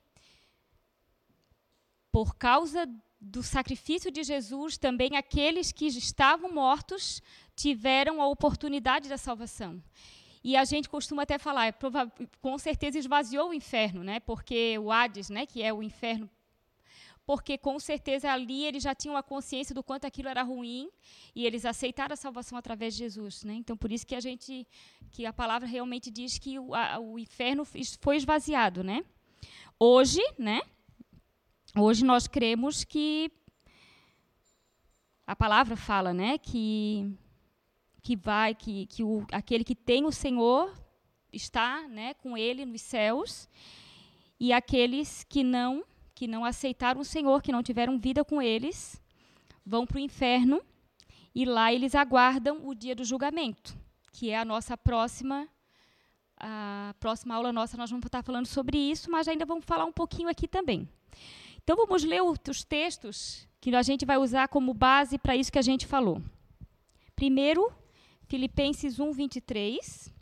por 2.12 2.36
causa 2.36 2.88
do 3.20 3.44
sacrifício 3.44 4.12
de 4.12 4.24
Jesus, 4.24 4.78
também 4.78 5.16
aqueles 5.16 5.72
que 5.72 5.86
estavam 5.86 6.52
mortos 6.52 7.22
tiveram 7.56 8.22
a 8.22 8.28
oportunidade 8.28 9.08
da 9.08 9.18
salvação. 9.18 9.82
E 10.44 10.58
a 10.58 10.66
gente 10.66 10.90
costuma 10.90 11.22
até 11.22 11.38
falar, 11.38 11.68
é 11.68 11.74
com 12.42 12.58
certeza 12.58 12.98
esvaziou 12.98 13.50
o 13.50 13.54
inferno, 13.54 14.04
né? 14.04 14.20
Porque 14.20 14.78
o 14.80 14.92
Hades, 14.92 15.30
né, 15.30 15.46
que 15.46 15.62
é 15.62 15.72
o 15.72 15.84
inferno, 15.84 16.28
porque 17.26 17.58
com 17.58 17.80
certeza 17.80 18.32
ali 18.32 18.66
eles 18.66 18.84
já 18.84 18.96
tinham 18.96 19.16
a 19.16 19.24
consciência 19.24 19.74
do 19.74 19.84
quanto 19.84 20.06
aquilo 20.06 20.30
era 20.30 20.44
ruim 20.44 20.90
e 21.36 21.46
eles 21.46 21.66
aceitaram 21.66 22.14
a 22.14 22.18
salvação 22.18 22.58
através 22.58 22.94
de 22.94 23.00
Jesus, 23.00 23.44
né? 23.44 23.54
Então 23.54 23.78
por 23.78 23.92
isso 23.92 24.06
que 24.06 24.16
a 24.16 24.20
gente, 24.20 24.68
que 25.12 25.26
a 25.26 25.34
palavra 25.34 25.68
realmente 25.68 26.10
diz 26.10 26.38
que 26.38 26.58
o, 26.60 26.74
a, 26.74 27.00
o 27.00 27.20
inferno 27.20 27.64
foi 28.00 28.18
esvaziado, 28.18 28.84
né? 28.84 29.04
Hoje, 29.80 30.22
né? 30.38 30.62
Hoje 31.78 32.04
nós 32.04 32.28
cremos 32.28 32.84
que 32.84 33.32
a 35.26 35.36
palavra 35.36 35.78
fala, 35.78 36.14
né, 36.14 36.38
que 36.38 37.18
que 38.04 38.16
vai 38.16 38.54
que, 38.56 38.88
que 38.88 39.04
o, 39.04 39.26
aquele 39.32 39.64
que 39.64 39.76
tem 39.76 40.06
o 40.06 40.12
Senhor 40.12 40.76
está, 41.32 41.88
né, 41.88 42.14
com 42.16 42.38
ele 42.38 42.66
nos 42.66 42.82
céus, 42.82 43.48
e 44.40 44.52
aqueles 44.52 45.24
que 45.24 45.44
não 45.44 45.86
que 46.22 46.28
não 46.28 46.46
aceitaram 46.46 47.02
o 47.02 47.04
Senhor, 47.04 47.42
que 47.42 47.52
não 47.52 47.64
tiveram 47.64 47.98
vida 47.98 48.24
com 48.24 48.40
eles, 48.40 49.02
vão 49.66 49.88
para 49.88 49.98
o 49.98 50.00
inferno 50.00 50.62
e 51.34 51.46
lá 51.46 51.74
eles 51.74 51.96
aguardam 51.96 52.60
o 52.64 52.76
dia 52.76 52.94
do 52.94 53.04
julgamento, 53.04 53.76
que 54.12 54.30
é 54.30 54.38
a 54.38 54.46
nossa 54.46 54.78
próxima 54.78 55.50
a 56.40 56.94
próxima 57.00 57.34
aula 57.34 57.52
nossa 57.52 57.76
nós 57.76 57.90
vamos 57.90 58.06
estar 58.06 58.22
falando 58.22 58.46
sobre 58.46 58.78
isso, 58.78 59.10
mas 59.10 59.28
ainda 59.28 59.48
vamos 59.48 59.66
falar 59.66 59.86
um 59.86 59.92
pouquinho 59.92 60.30
aqui 60.30 60.48
também. 60.48 60.88
Então 61.64 61.76
vamos 61.76 62.04
ler 62.04 62.22
os 62.22 62.64
textos 62.64 63.48
que 63.60 63.74
a 63.74 63.82
gente 63.82 64.06
vai 64.06 64.20
usar 64.20 64.48
como 64.48 64.76
base 64.76 65.18
para 65.18 65.36
isso 65.36 65.52
que 65.52 65.58
a 65.58 65.64
gente 65.64 65.88
falou. 65.88 66.22
Primeiro, 67.16 67.74
Filipenses 68.28 69.00
1, 69.00 69.12
23. 69.12 70.14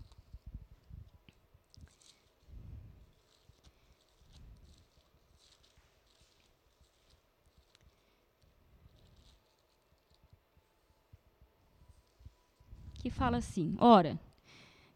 Que 13.00 13.10
fala 13.10 13.38
assim: 13.38 13.76
Ora, 13.80 14.20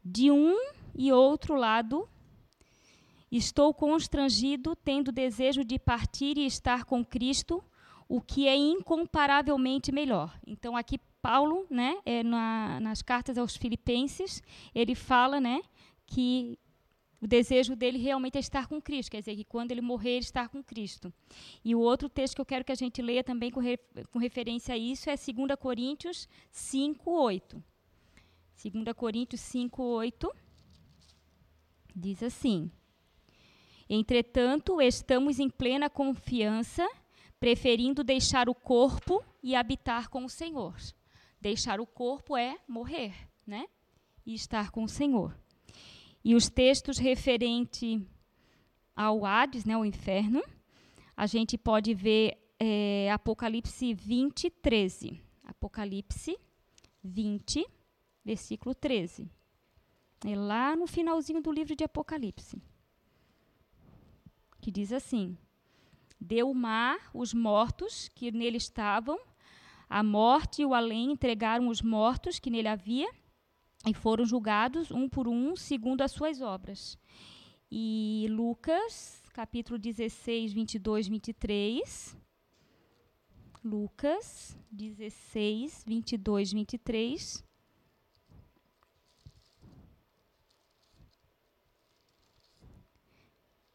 de 0.05 0.29
um 0.29 0.55
e 0.95 1.12
outro 1.12 1.55
lado 1.55 2.07
Estou 3.36 3.74
constrangido, 3.74 4.75
tendo 4.75 5.12
desejo 5.12 5.63
de 5.63 5.79
partir 5.79 6.38
e 6.38 6.45
estar 6.45 6.86
com 6.86 7.03
Cristo, 7.03 7.63
o 8.07 8.22
que 8.22 8.48
é 8.48 8.55
incomparavelmente 8.55 9.91
melhor. 9.91 10.39
Então, 10.45 10.77
aqui 10.77 11.00
Paulo, 11.19 11.65
né, 11.67 11.98
é 12.05 12.22
na, 12.22 12.79
nas 12.79 13.01
cartas 13.01 13.36
aos 13.36 13.57
Filipenses, 13.57 14.39
ele 14.75 14.93
fala, 14.93 15.41
né, 15.41 15.63
que 16.05 16.60
o 17.19 17.25
desejo 17.25 17.75
dele 17.75 17.98
realmente 17.98 18.38
é 18.38 18.39
estar 18.39 18.67
com 18.67 18.79
Cristo, 18.79 19.10
quer 19.10 19.22
dizer, 19.22 19.36
que 19.36 19.45
quando 19.45 19.72
ele 19.72 19.81
morrer, 19.81 20.12
ele 20.12 20.19
estar 20.19 20.48
com 20.48 20.63
Cristo. 20.63 21.12
E 21.65 21.74
o 21.74 21.79
outro 21.79 22.07
texto 22.07 22.36
que 22.36 22.41
eu 22.41 22.45
quero 22.45 22.63
que 22.63 22.72
a 22.72 22.75
gente 22.75 23.01
leia 23.01 23.24
também 23.24 23.50
com, 23.50 23.60
re, 23.60 23.79
com 24.12 24.19
referência 24.19 24.75
a 24.75 24.77
isso 24.77 25.10
é 25.10 25.15
2 25.15 25.55
Coríntios 25.60 26.29
5, 26.51 27.10
8. 27.10 27.63
2 28.62 28.93
Coríntios 28.95 29.41
5, 29.41 29.81
8 29.81 30.31
diz 31.95 32.24
assim: 32.24 32.72
Entretanto, 33.89 34.81
estamos 34.81 35.39
em 35.39 35.50
plena 35.50 35.89
confiança, 35.89 36.88
preferindo 37.39 38.03
deixar 38.03 38.50
o 38.50 38.55
corpo 38.55 39.24
e 39.41 39.55
habitar 39.55 40.10
com 40.10 40.25
o 40.25 40.29
Senhor. 40.29 40.75
Deixar 41.39 41.79
o 41.79 41.86
corpo 41.86 42.38
é 42.38 42.57
morrer, 42.67 43.13
né? 43.45 43.67
E 44.25 44.33
estar 44.33 44.72
com 44.72 44.83
o 44.83 44.89
Senhor. 44.89 45.38
E 46.24 46.36
os 46.36 46.50
textos 46.50 46.98
referentes 46.98 48.01
ao 48.95 49.25
Hades, 49.25 49.65
né, 49.65 49.75
o 49.75 49.83
inferno, 49.83 50.41
a 51.17 51.25
gente 51.25 51.57
pode 51.57 51.93
ver 51.93 52.38
é, 52.60 53.12
Apocalipse 53.12 53.93
20, 53.93 54.50
13. 54.50 55.22
Apocalipse 55.43 56.38
20, 57.03 57.67
versículo 58.23 58.73
13. 58.73 59.29
É 60.25 60.35
lá 60.35 60.75
no 60.75 60.87
finalzinho 60.87 61.41
do 61.41 61.51
livro 61.51 61.75
de 61.75 61.83
Apocalipse 61.83 62.61
que 64.63 64.71
diz 64.71 64.93
assim: 64.93 65.37
Deu 66.19 66.49
o 66.49 66.55
mar 66.55 67.09
os 67.13 67.33
mortos 67.33 68.07
que 68.15 68.31
nele 68.31 68.55
estavam, 68.55 69.19
a 69.89 70.01
morte 70.01 70.61
e 70.61 70.65
o 70.65 70.73
além 70.73 71.11
entregaram 71.11 71.67
os 71.67 71.81
mortos 71.81 72.39
que 72.39 72.49
nele 72.49 72.69
havia, 72.69 73.09
e 73.85 73.93
foram 73.93 74.25
julgados 74.25 74.89
um 74.89 75.09
por 75.09 75.27
um, 75.27 75.53
segundo 75.57 76.01
as 76.01 76.13
suas 76.13 76.41
obras. 76.41 76.97
E 77.69 78.25
Lucas, 78.29 79.21
capítulo 79.33 79.77
16, 79.77 80.53
22, 80.53 81.09
23. 81.09 82.17
Lucas 83.61 84.57
16, 84.71 85.83
22, 85.85 86.53
23. 86.53 87.43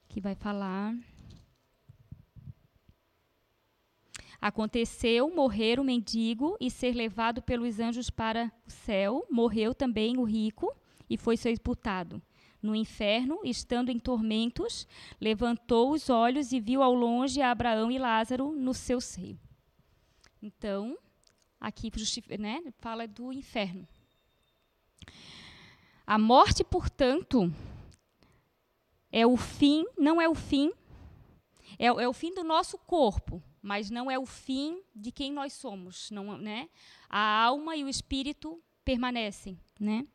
Que 0.08 0.20
vai 0.20 0.34
falar. 0.34 0.94
Aconteceu 4.40 5.34
morrer 5.34 5.80
o 5.80 5.84
mendigo 5.84 6.56
e 6.60 6.70
ser 6.70 6.94
levado 6.94 7.42
pelos 7.42 7.80
anjos 7.80 8.08
para 8.08 8.52
o 8.66 8.70
céu. 8.70 9.26
Morreu 9.28 9.74
também 9.74 10.16
o 10.16 10.22
rico 10.22 10.74
e 11.10 11.16
foi 11.16 11.36
sepultado. 11.36 12.22
No 12.62 12.74
inferno, 12.74 13.40
estando 13.44 13.90
em 13.90 13.98
tormentos, 13.98 14.86
levantou 15.20 15.92
os 15.92 16.08
olhos 16.08 16.52
e 16.52 16.60
viu 16.60 16.82
ao 16.82 16.94
longe 16.94 17.40
Abraão 17.40 17.90
e 17.90 17.98
Lázaro 17.98 18.52
no 18.52 18.74
seu 18.74 19.00
seio. 19.00 19.38
Então, 20.42 20.96
aqui 21.60 21.90
né, 22.38 22.62
fala 22.78 23.06
do 23.06 23.32
inferno. 23.32 23.86
A 26.06 26.18
morte, 26.18 26.64
portanto, 26.64 27.52
é 29.10 29.26
o 29.26 29.36
fim, 29.36 29.84
não 29.96 30.20
é 30.20 30.28
o 30.28 30.34
fim, 30.34 30.72
é, 31.78 31.86
é, 31.86 32.08
o 32.08 32.12
fim 32.12 32.34
do 32.34 32.44
nosso 32.44 32.78
corpo, 32.78 33.42
mas 33.62 33.90
não 33.90 34.10
é 34.10 34.18
o 34.18 34.26
fim 34.26 34.82
de 34.94 35.10
quem 35.10 35.32
nós 35.32 35.52
somos, 35.52 36.10
não, 36.10 36.36
né? 36.36 36.68
A 37.08 37.44
alma 37.44 37.76
e 37.76 37.84
o 37.84 37.88
espírito 37.88 38.62
permanecem, 38.84 39.58
né? 39.78 40.06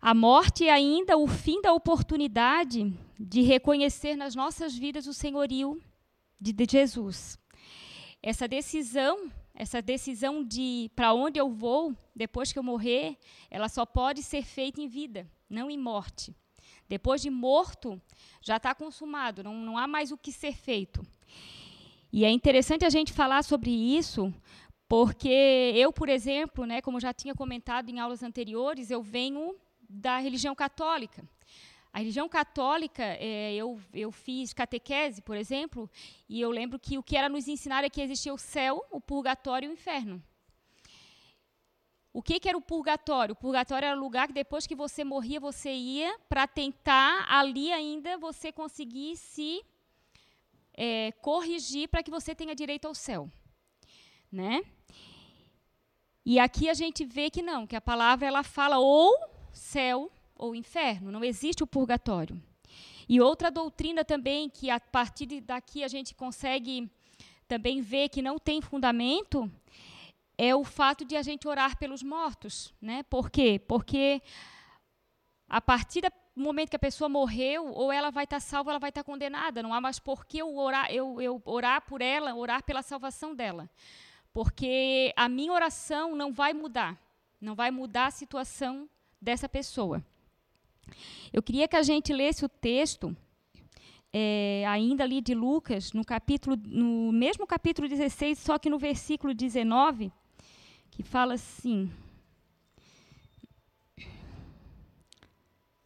A 0.00 0.14
morte 0.14 0.66
é 0.66 0.70
ainda 0.70 1.16
o 1.16 1.26
fim 1.26 1.60
da 1.60 1.72
oportunidade 1.72 2.92
de 3.18 3.42
reconhecer 3.42 4.14
nas 4.14 4.34
nossas 4.34 4.76
vidas 4.76 5.08
o 5.08 5.12
senhorio 5.12 5.82
de, 6.40 6.52
de 6.52 6.66
Jesus. 6.70 7.36
Essa 8.22 8.46
decisão, 8.46 9.30
essa 9.52 9.82
decisão 9.82 10.44
de 10.44 10.88
para 10.94 11.12
onde 11.12 11.40
eu 11.40 11.50
vou 11.50 11.96
depois 12.14 12.52
que 12.52 12.58
eu 12.58 12.62
morrer, 12.62 13.18
ela 13.50 13.68
só 13.68 13.84
pode 13.84 14.22
ser 14.22 14.42
feita 14.42 14.80
em 14.80 14.86
vida, 14.86 15.28
não 15.50 15.68
em 15.68 15.78
morte. 15.78 16.34
Depois 16.88 17.20
de 17.20 17.30
morto, 17.30 18.00
já 18.40 18.56
está 18.56 18.74
consumado, 18.74 19.42
não, 19.42 19.54
não 19.54 19.76
há 19.76 19.86
mais 19.86 20.10
o 20.10 20.16
que 20.16 20.32
ser 20.32 20.54
feito. 20.54 21.06
E 22.12 22.24
é 22.24 22.30
interessante 22.30 22.84
a 22.84 22.90
gente 22.90 23.12
falar 23.12 23.44
sobre 23.44 23.70
isso, 23.70 24.32
porque 24.88 25.72
eu, 25.76 25.92
por 25.92 26.08
exemplo, 26.08 26.64
né, 26.64 26.80
como 26.80 26.98
já 26.98 27.12
tinha 27.12 27.34
comentado 27.34 27.90
em 27.90 27.98
aulas 27.98 28.22
anteriores, 28.22 28.90
eu 28.90 29.02
venho 29.02 29.54
da 29.88 30.18
religião 30.18 30.54
católica. 30.54 31.28
A 31.92 31.98
religião 31.98 32.28
católica, 32.28 33.02
é, 33.02 33.54
eu, 33.54 33.78
eu 33.92 34.10
fiz 34.10 34.52
catequese, 34.52 35.20
por 35.20 35.36
exemplo, 35.36 35.90
e 36.28 36.40
eu 36.40 36.50
lembro 36.50 36.78
que 36.78 36.96
o 36.96 37.02
que 37.02 37.16
era 37.16 37.28
nos 37.28 37.48
ensinar 37.48 37.84
é 37.84 37.90
que 37.90 38.00
existia 38.00 38.32
o 38.32 38.38
céu, 38.38 38.84
o 38.90 39.00
purgatório 39.00 39.66
e 39.66 39.70
o 39.70 39.72
inferno. 39.72 40.22
O 42.18 42.22
que, 42.28 42.40
que, 42.40 42.48
era 42.48 42.58
o 42.58 42.60
purgatório? 42.60 43.32
O 43.32 43.36
purgatório 43.36 43.86
era 43.86 43.96
o 43.96 44.00
lugar 44.00 44.26
que 44.26 44.32
depois 44.32 44.66
que 44.66 44.74
você 44.74 45.04
morria, 45.04 45.38
você 45.38 45.72
ia 45.72 46.18
para 46.28 46.48
tentar 46.48 47.24
ali 47.28 47.72
ainda 47.72 48.18
você 48.18 48.50
conseguir 48.50 49.16
se 49.16 49.64
é, 50.74 51.12
corrigir 51.22 51.86
para 51.86 52.02
que 52.02 52.10
você 52.10 52.34
tenha 52.34 52.56
direito 52.56 52.88
ao 52.88 52.94
céu. 52.94 53.30
Né? 54.32 54.64
E 56.26 56.40
aqui 56.40 56.68
a 56.68 56.74
gente 56.74 57.04
vê 57.04 57.30
que 57.30 57.40
não, 57.40 57.68
que 57.68 57.76
a 57.76 57.80
palavra 57.80 58.26
ela 58.26 58.42
fala 58.42 58.80
ou 58.80 59.16
céu 59.52 60.10
ou 60.34 60.56
inferno, 60.56 61.12
não 61.12 61.22
existe 61.22 61.62
o 61.62 61.68
purgatório. 61.68 62.42
E 63.08 63.20
outra 63.20 63.48
doutrina 63.48 64.04
também 64.04 64.50
que 64.50 64.70
a 64.70 64.80
partir 64.80 65.40
daqui 65.40 65.84
a 65.84 65.88
gente 65.88 66.16
consegue 66.16 66.90
também 67.46 67.80
ver 67.80 68.08
que 68.08 68.20
não 68.20 68.40
tem 68.40 68.60
fundamento 68.60 69.48
é 70.38 70.54
o 70.54 70.62
fato 70.62 71.04
de 71.04 71.16
a 71.16 71.22
gente 71.22 71.48
orar 71.48 71.76
pelos 71.76 72.02
mortos, 72.02 72.72
né? 72.80 73.02
Por 73.02 73.28
quê? 73.28 73.60
Porque 73.66 74.22
a 75.48 75.60
partir 75.60 76.02
do 76.02 76.12
momento 76.36 76.70
que 76.70 76.76
a 76.76 76.78
pessoa 76.78 77.08
morreu, 77.08 77.66
ou 77.72 77.90
ela 77.90 78.10
vai 78.10 78.22
estar 78.22 78.38
salva, 78.38 78.70
ou 78.70 78.72
ela 78.72 78.78
vai 78.78 78.90
estar 78.90 79.02
condenada. 79.02 79.62
Não 79.62 79.74
há 79.74 79.80
mais 79.80 79.98
por 79.98 80.24
que 80.24 80.38
eu 80.38 80.56
orar, 80.56 80.92
eu, 80.92 81.20
eu 81.20 81.42
orar 81.44 81.82
por 81.82 82.00
ela, 82.00 82.34
orar 82.36 82.62
pela 82.62 82.82
salvação 82.82 83.34
dela. 83.34 83.68
Porque 84.32 85.12
a 85.16 85.28
minha 85.28 85.52
oração 85.52 86.14
não 86.14 86.32
vai 86.32 86.52
mudar. 86.52 86.96
Não 87.40 87.56
vai 87.56 87.72
mudar 87.72 88.06
a 88.06 88.10
situação 88.12 88.88
dessa 89.20 89.48
pessoa. 89.48 90.04
Eu 91.32 91.42
queria 91.42 91.66
que 91.66 91.76
a 91.76 91.82
gente 91.82 92.12
lesse 92.12 92.44
o 92.44 92.48
texto, 92.48 93.16
é, 94.12 94.64
ainda 94.68 95.02
ali 95.02 95.20
de 95.20 95.34
Lucas, 95.34 95.92
no 95.92 96.04
capítulo, 96.04 96.56
no 96.64 97.12
mesmo 97.12 97.46
capítulo 97.46 97.88
16, 97.88 98.38
só 98.38 98.58
que 98.58 98.70
no 98.70 98.78
versículo 98.78 99.34
19, 99.34 100.12
que 100.90 101.02
fala 101.02 101.34
assim. 101.34 101.90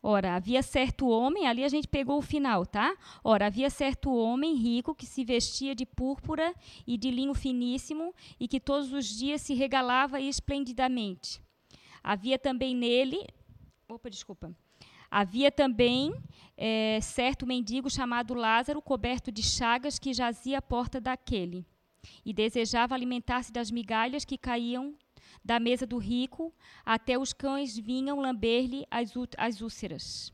Ora, 0.04 0.34
havia 0.34 0.64
certo 0.64 1.08
homem, 1.08 1.46
ali 1.46 1.62
a 1.62 1.68
gente 1.68 1.86
pegou 1.86 2.18
o 2.18 2.22
final, 2.22 2.66
tá? 2.66 2.96
Ora, 3.22 3.46
havia 3.46 3.70
certo 3.70 4.12
homem 4.12 4.56
rico 4.56 4.96
que 4.96 5.06
se 5.06 5.24
vestia 5.24 5.76
de 5.76 5.86
púrpura 5.86 6.52
e 6.84 6.98
de 6.98 7.08
linho 7.08 7.34
finíssimo 7.34 8.12
e 8.40 8.48
que 8.48 8.58
todos 8.58 8.92
os 8.92 9.06
dias 9.06 9.42
se 9.42 9.54
regalava 9.54 10.20
esplendidamente. 10.20 11.40
Havia 12.02 12.36
também 12.36 12.74
nele. 12.74 13.24
Opa, 13.88 14.10
desculpa. 14.10 14.52
Havia 15.08 15.52
também 15.52 16.12
é, 16.56 16.98
certo 17.00 17.46
mendigo 17.46 17.88
chamado 17.88 18.34
Lázaro, 18.34 18.82
coberto 18.82 19.30
de 19.30 19.42
chagas, 19.42 20.00
que 20.00 20.12
jazia 20.12 20.58
à 20.58 20.62
porta 20.62 21.00
daquele 21.00 21.64
e 22.24 22.32
desejava 22.32 22.94
alimentar-se 22.94 23.52
das 23.52 23.70
migalhas 23.70 24.24
que 24.24 24.38
caíam 24.38 24.94
da 25.44 25.58
mesa 25.58 25.86
do 25.86 25.98
rico, 25.98 26.52
até 26.84 27.18
os 27.18 27.32
cães 27.32 27.76
vinham 27.76 28.20
lamber-lhe 28.20 28.86
as, 28.90 29.12
as 29.36 29.60
úlceras. 29.60 30.32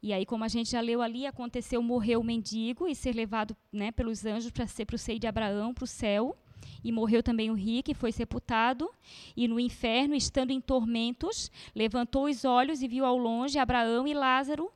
E 0.00 0.12
aí, 0.12 0.24
como 0.24 0.44
a 0.44 0.48
gente 0.48 0.70
já 0.70 0.80
leu 0.80 1.02
ali, 1.02 1.26
aconteceu 1.26 1.82
morrer 1.82 2.16
o 2.16 2.22
mendigo 2.22 2.86
e 2.86 2.94
ser 2.94 3.14
levado 3.14 3.56
né, 3.72 3.90
pelos 3.90 4.24
anjos 4.24 4.52
para 4.52 4.66
ser 4.66 4.84
para 4.84 4.94
o 4.94 4.98
seio 4.98 5.18
de 5.18 5.26
Abraão, 5.26 5.74
para 5.74 5.84
o 5.84 5.88
céu. 5.88 6.36
E 6.84 6.92
morreu 6.92 7.22
também 7.22 7.50
o 7.50 7.54
rico 7.54 7.90
e 7.90 7.94
foi 7.94 8.12
sepultado. 8.12 8.88
E 9.36 9.48
no 9.48 9.58
inferno, 9.58 10.14
estando 10.14 10.52
em 10.52 10.60
tormentos, 10.60 11.50
levantou 11.74 12.26
os 12.26 12.44
olhos 12.44 12.80
e 12.80 12.86
viu 12.86 13.04
ao 13.04 13.16
longe 13.16 13.58
Abraão 13.58 14.06
e 14.06 14.14
Lázaro 14.14 14.70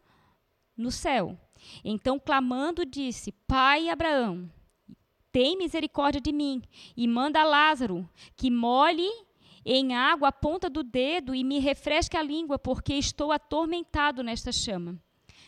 no 0.77 0.91
céu. 0.91 1.39
Então, 1.85 2.19
clamando, 2.19 2.85
disse: 2.85 3.31
Pai 3.47 3.89
Abraão, 3.89 4.51
tem 5.33 5.57
misericórdia 5.57 6.21
de 6.21 6.31
mim 6.31 6.63
e 6.97 7.09
manda 7.09 7.43
Lázaro 7.43 8.09
que 8.37 8.51
molhe 8.51 9.11
em 9.65 9.95
água 9.95 10.29
a 10.29 10.33
ponta 10.33 10.69
do 10.69 10.83
dedo 10.83 11.35
e 11.35 11.43
me 11.43 11.59
refresque 11.59 12.17
a 12.17 12.23
língua, 12.23 12.59
porque 12.59 12.95
estou 12.95 13.33
atormentado 13.33 14.23
nesta 14.23 14.53
chama. 14.53 14.99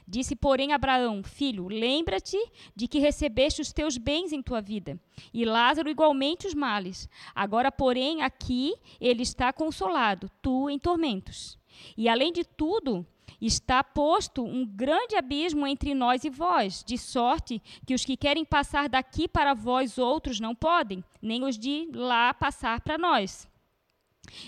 Disse, 0.06 0.36
porém, 0.36 0.72
Abraão: 0.72 1.22
Filho, 1.22 1.66
lembra-te 1.66 2.38
de 2.76 2.86
que 2.86 2.98
recebeste 2.98 3.62
os 3.62 3.72
teus 3.72 3.96
bens 3.96 4.32
em 4.32 4.42
tua 4.42 4.60
vida, 4.60 5.00
e 5.32 5.44
Lázaro 5.44 5.88
igualmente 5.88 6.46
os 6.46 6.54
males. 6.54 7.08
Agora, 7.34 7.72
porém, 7.72 8.22
aqui 8.22 8.74
ele 9.00 9.22
está 9.22 9.52
consolado, 9.52 10.30
tu 10.42 10.68
em 10.68 10.78
tormentos. 10.78 11.58
E 11.96 12.08
além 12.08 12.32
de 12.32 12.44
tudo, 12.44 13.04
Está 13.46 13.84
posto 13.84 14.42
um 14.42 14.64
grande 14.64 15.16
abismo 15.16 15.66
entre 15.66 15.92
nós 15.92 16.24
e 16.24 16.30
vós, 16.30 16.82
de 16.82 16.96
sorte 16.96 17.60
que 17.86 17.92
os 17.92 18.02
que 18.02 18.16
querem 18.16 18.42
passar 18.42 18.88
daqui 18.88 19.28
para 19.28 19.52
vós 19.52 19.98
outros 19.98 20.40
não 20.40 20.54
podem, 20.54 21.04
nem 21.20 21.44
os 21.44 21.58
de 21.58 21.86
lá 21.92 22.32
passar 22.32 22.80
para 22.80 22.96
nós. 22.96 23.46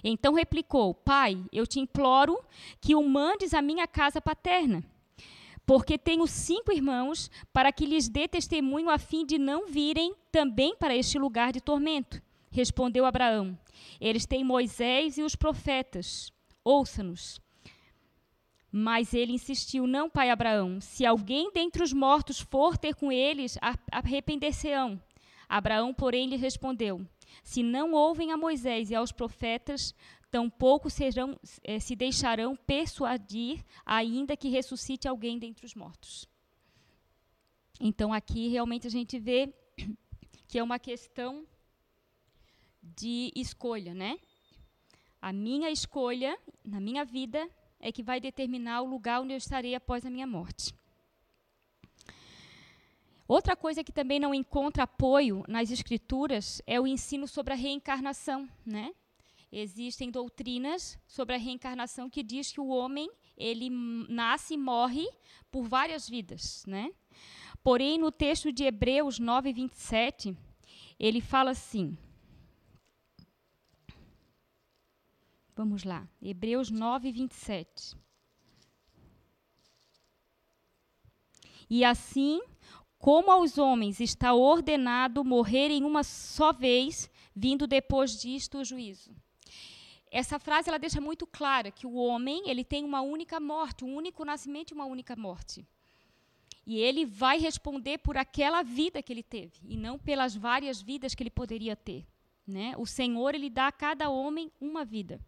Então 0.03 0.33
replicou: 0.33 0.95
Pai, 0.95 1.45
eu 1.53 1.67
te 1.67 1.79
imploro 1.79 2.43
que 2.81 2.95
o 2.95 3.07
mandes 3.07 3.53
à 3.53 3.61
minha 3.61 3.87
casa 3.87 4.19
paterna, 4.19 4.83
porque 5.67 5.99
tenho 5.99 6.27
cinco 6.27 6.73
irmãos, 6.73 7.31
para 7.53 7.71
que 7.71 7.85
lhes 7.85 8.09
dê 8.09 8.27
testemunho 8.27 8.89
a 8.89 8.97
fim 8.97 9.27
de 9.27 9.37
não 9.37 9.67
virem 9.67 10.15
também 10.33 10.75
para 10.75 10.97
este 10.97 11.19
lugar 11.19 11.53
de 11.53 11.61
tormento. 11.61 12.23
Respondeu 12.51 13.05
Abraão: 13.05 13.59
Eles 14.01 14.25
têm 14.25 14.43
Moisés 14.43 15.19
e 15.19 15.23
os 15.23 15.37
profetas. 15.37 16.33
Ouça-nos. 16.65 17.45
Mas 18.71 19.15
ele 19.15 19.33
insistiu: 19.33 19.87
Não, 19.87 20.11
pai 20.11 20.31
Abraão, 20.31 20.81
se 20.81 21.07
alguém 21.07 21.51
dentre 21.53 21.83
os 21.83 21.93
mortos 21.93 22.41
for 22.41 22.77
ter 22.77 22.95
com 22.95 23.11
eles, 23.11 23.57
arrepender-se-ão. 23.91 25.01
Abraão, 25.49 25.95
porém, 25.95 26.29
lhe 26.29 26.37
respondeu: 26.37 27.07
Se 27.43 27.63
não 27.63 27.93
ouvem 27.93 28.33
a 28.33 28.37
Moisés 28.37 28.91
e 28.91 28.95
aos 28.95 29.13
profetas, 29.13 29.95
tampouco 30.31 30.91
serão, 30.91 31.39
eh, 31.63 31.79
se 31.79 31.95
deixarão 31.95 32.57
persuadir, 32.57 33.65
ainda 33.85 34.37
que 34.37 34.49
ressuscite 34.49 35.09
alguém 35.09 35.39
dentre 35.39 35.65
os 35.65 35.75
mortos. 35.75 36.29
Então, 37.81 38.13
aqui 38.13 38.49
realmente 38.49 38.87
a 38.87 38.91
gente 38.91 39.19
vê 39.19 39.53
que 40.49 40.59
é 40.59 40.63
uma 40.63 40.79
questão 40.79 41.47
de 42.83 43.33
escolha, 43.35 43.95
né? 43.95 44.19
A 45.21 45.33
minha 45.33 45.71
escolha 45.71 46.39
na 46.65 46.81
minha 46.81 47.05
vida 47.05 47.49
é 47.87 47.93
que 47.93 48.03
vai 48.03 48.19
determinar 48.19 48.83
o 48.83 48.85
lugar 48.85 49.21
onde 49.21 49.33
eu 49.33 49.37
estarei 49.37 49.77
após 49.77 50.05
a 50.05 50.11
minha 50.11 50.27
morte. 50.27 50.75
Outra 53.29 53.55
coisa 53.55 53.85
que 53.85 53.93
também 53.93 54.19
não 54.19 54.35
encontra 54.35 54.83
apoio 54.83 55.45
nas 55.47 55.71
escrituras 55.71 56.61
é 56.67 56.81
o 56.81 56.87
ensino 56.87 57.29
sobre 57.29 57.53
a 57.53 57.57
reencarnação, 57.57 58.49
né? 58.65 58.93
Existem 59.53 60.11
doutrinas 60.11 60.99
sobre 61.07 61.37
a 61.37 61.39
reencarnação 61.39 62.11
que 62.11 62.25
diz 62.25 62.51
que 62.51 62.61
o 62.61 62.67
homem 62.67 63.09
ele 63.37 63.71
nasce 63.71 64.55
e 64.55 64.59
morre 64.59 65.07
por 65.49 65.63
várias 65.63 66.09
vidas, 66.09 66.65
né? 66.67 66.91
Porém, 67.63 67.99
no 67.99 68.11
texto 68.11 68.53
de 68.53 68.65
Hebreus 68.65 69.21
9, 69.21 69.53
27, 69.53 70.37
ele 70.99 71.21
fala 71.21 71.53
assim: 71.53 71.97
Vamos 75.57 75.85
lá, 75.85 76.07
Hebreus 76.21 76.71
9, 76.71 77.11
27. 77.11 77.97
E 81.71 81.83
assim, 81.83 82.43
como 82.99 83.31
aos 83.31 83.57
homens 83.57 83.99
está 83.99 84.35
ordenado 84.35 85.25
morrerem 85.25 85.83
uma 85.83 86.05
só 86.05 86.53
vez, 86.53 87.11
vindo 87.35 87.67
depois 87.67 88.21
disto 88.21 88.59
o 88.59 88.65
juízo. 88.67 89.17
Essa 90.11 90.39
frase 90.39 90.69
ela 90.69 90.79
deixa 90.79 91.01
muito 91.01 91.27
clara 91.27 91.71
que 91.71 91.87
o 91.87 91.95
homem 91.95 92.51
ele 92.51 92.63
tem 92.63 92.85
uma 92.85 93.01
única 93.01 93.41
morte, 93.41 93.83
um 93.83 93.97
único 93.97 94.27
nascimento 94.27 94.73
e 94.73 94.75
uma 94.75 94.85
única 94.85 95.17
morte. 95.17 95.67
E 96.67 96.77
ele 96.79 97.07
vai 97.07 97.39
responder 97.39 97.97
por 97.97 98.19
aquela 98.19 98.63
vida 98.63 99.03
que 99.03 99.11
ele 99.11 99.23
teve 99.23 99.59
e 99.67 99.75
não 99.75 99.99
pelas 99.99 100.37
várias 100.37 100.83
vidas 100.83 101.15
que 101.15 101.23
ele 101.23 101.31
poderia 101.31 101.75
ter. 101.75 102.07
Né? 102.47 102.75
O 102.77 102.85
Senhor 102.85 103.35
ele 103.35 103.49
dá 103.49 103.69
a 103.69 103.73
cada 103.73 104.11
homem 104.11 104.53
uma 104.61 104.85
vida. 104.85 105.19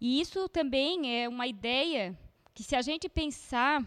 E 0.00 0.20
isso 0.20 0.48
também 0.48 1.14
é 1.14 1.28
uma 1.28 1.46
ideia 1.46 2.18
que, 2.54 2.62
se 2.62 2.74
a 2.74 2.80
gente 2.80 3.08
pensar 3.08 3.84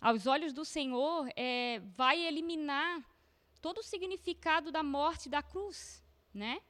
aos 0.00 0.26
olhos 0.26 0.52
do 0.52 0.64
Senhor, 0.64 1.28
é, 1.36 1.80
vai 1.96 2.20
eliminar 2.20 3.04
todo 3.60 3.78
o 3.78 3.82
significado 3.82 4.72
da 4.72 4.82
morte 4.82 5.28
da 5.28 5.42
cruz, 5.42 6.02
né? 6.34 6.60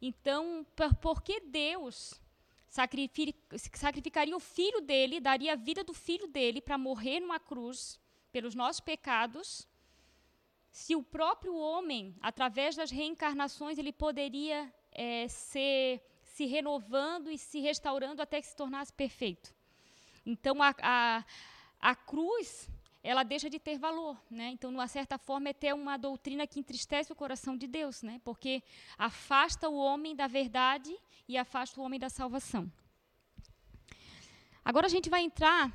Então, 0.00 0.66
por, 0.74 0.94
por 0.96 1.22
que 1.22 1.40
Deus 1.40 2.20
sacrificaria 2.68 4.36
o 4.36 4.40
filho 4.40 4.80
dele, 4.80 5.20
daria 5.20 5.52
a 5.52 5.56
vida 5.56 5.84
do 5.84 5.94
filho 5.94 6.26
dele 6.26 6.60
para 6.60 6.76
morrer 6.76 7.20
numa 7.20 7.38
cruz 7.38 8.00
pelos 8.32 8.54
nossos 8.54 8.80
pecados, 8.80 9.68
se 10.70 10.96
o 10.96 11.02
próprio 11.02 11.54
homem, 11.54 12.16
através 12.20 12.74
das 12.74 12.90
reencarnações, 12.90 13.78
ele 13.78 13.92
poderia 13.92 14.74
é, 14.90 15.28
ser 15.28 16.02
se 16.34 16.46
renovando 16.46 17.30
e 17.30 17.38
se 17.38 17.60
restaurando 17.60 18.20
até 18.20 18.40
que 18.40 18.48
se 18.48 18.56
tornasse 18.56 18.92
perfeito. 18.92 19.54
Então, 20.26 20.60
a, 20.60 20.74
a, 20.82 21.24
a 21.80 21.94
cruz 21.94 22.68
ela 23.04 23.22
deixa 23.22 23.48
de 23.48 23.60
ter 23.60 23.78
valor, 23.78 24.20
né? 24.28 24.48
Então, 24.48 24.70
uma 24.70 24.88
certa 24.88 25.16
forma, 25.16 25.50
é 25.50 25.52
ter 25.52 25.72
uma 25.72 25.96
doutrina 25.96 26.44
que 26.44 26.58
entristece 26.58 27.12
o 27.12 27.14
coração 27.14 27.56
de 27.56 27.68
Deus, 27.68 28.02
né? 28.02 28.20
Porque 28.24 28.64
afasta 28.98 29.68
o 29.68 29.76
homem 29.76 30.16
da 30.16 30.26
verdade 30.26 30.92
e 31.28 31.38
afasta 31.38 31.80
o 31.80 31.84
homem 31.84 32.00
da 32.00 32.08
salvação. 32.08 32.70
Agora 34.64 34.86
a 34.86 34.90
gente 34.90 35.08
vai 35.08 35.22
entrar 35.22 35.70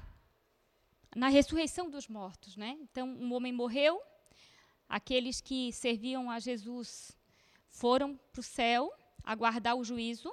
na 1.15 1.29
ressurreição 1.29 1.89
dos 1.89 2.09
mortos, 2.09 2.57
né? 2.57 2.77
Então, 2.81 3.07
um 3.07 3.31
homem 3.33 3.53
morreu, 3.53 4.01
aqueles 4.89 5.39
que 5.39 5.71
serviam 5.71 6.29
a 6.29 6.37
Jesus 6.37 7.17
foram 7.69 8.19
para 8.33 8.41
o 8.41 8.43
céu 8.43 8.91
aguardar 9.23 9.77
o 9.77 9.85
juízo 9.85 10.29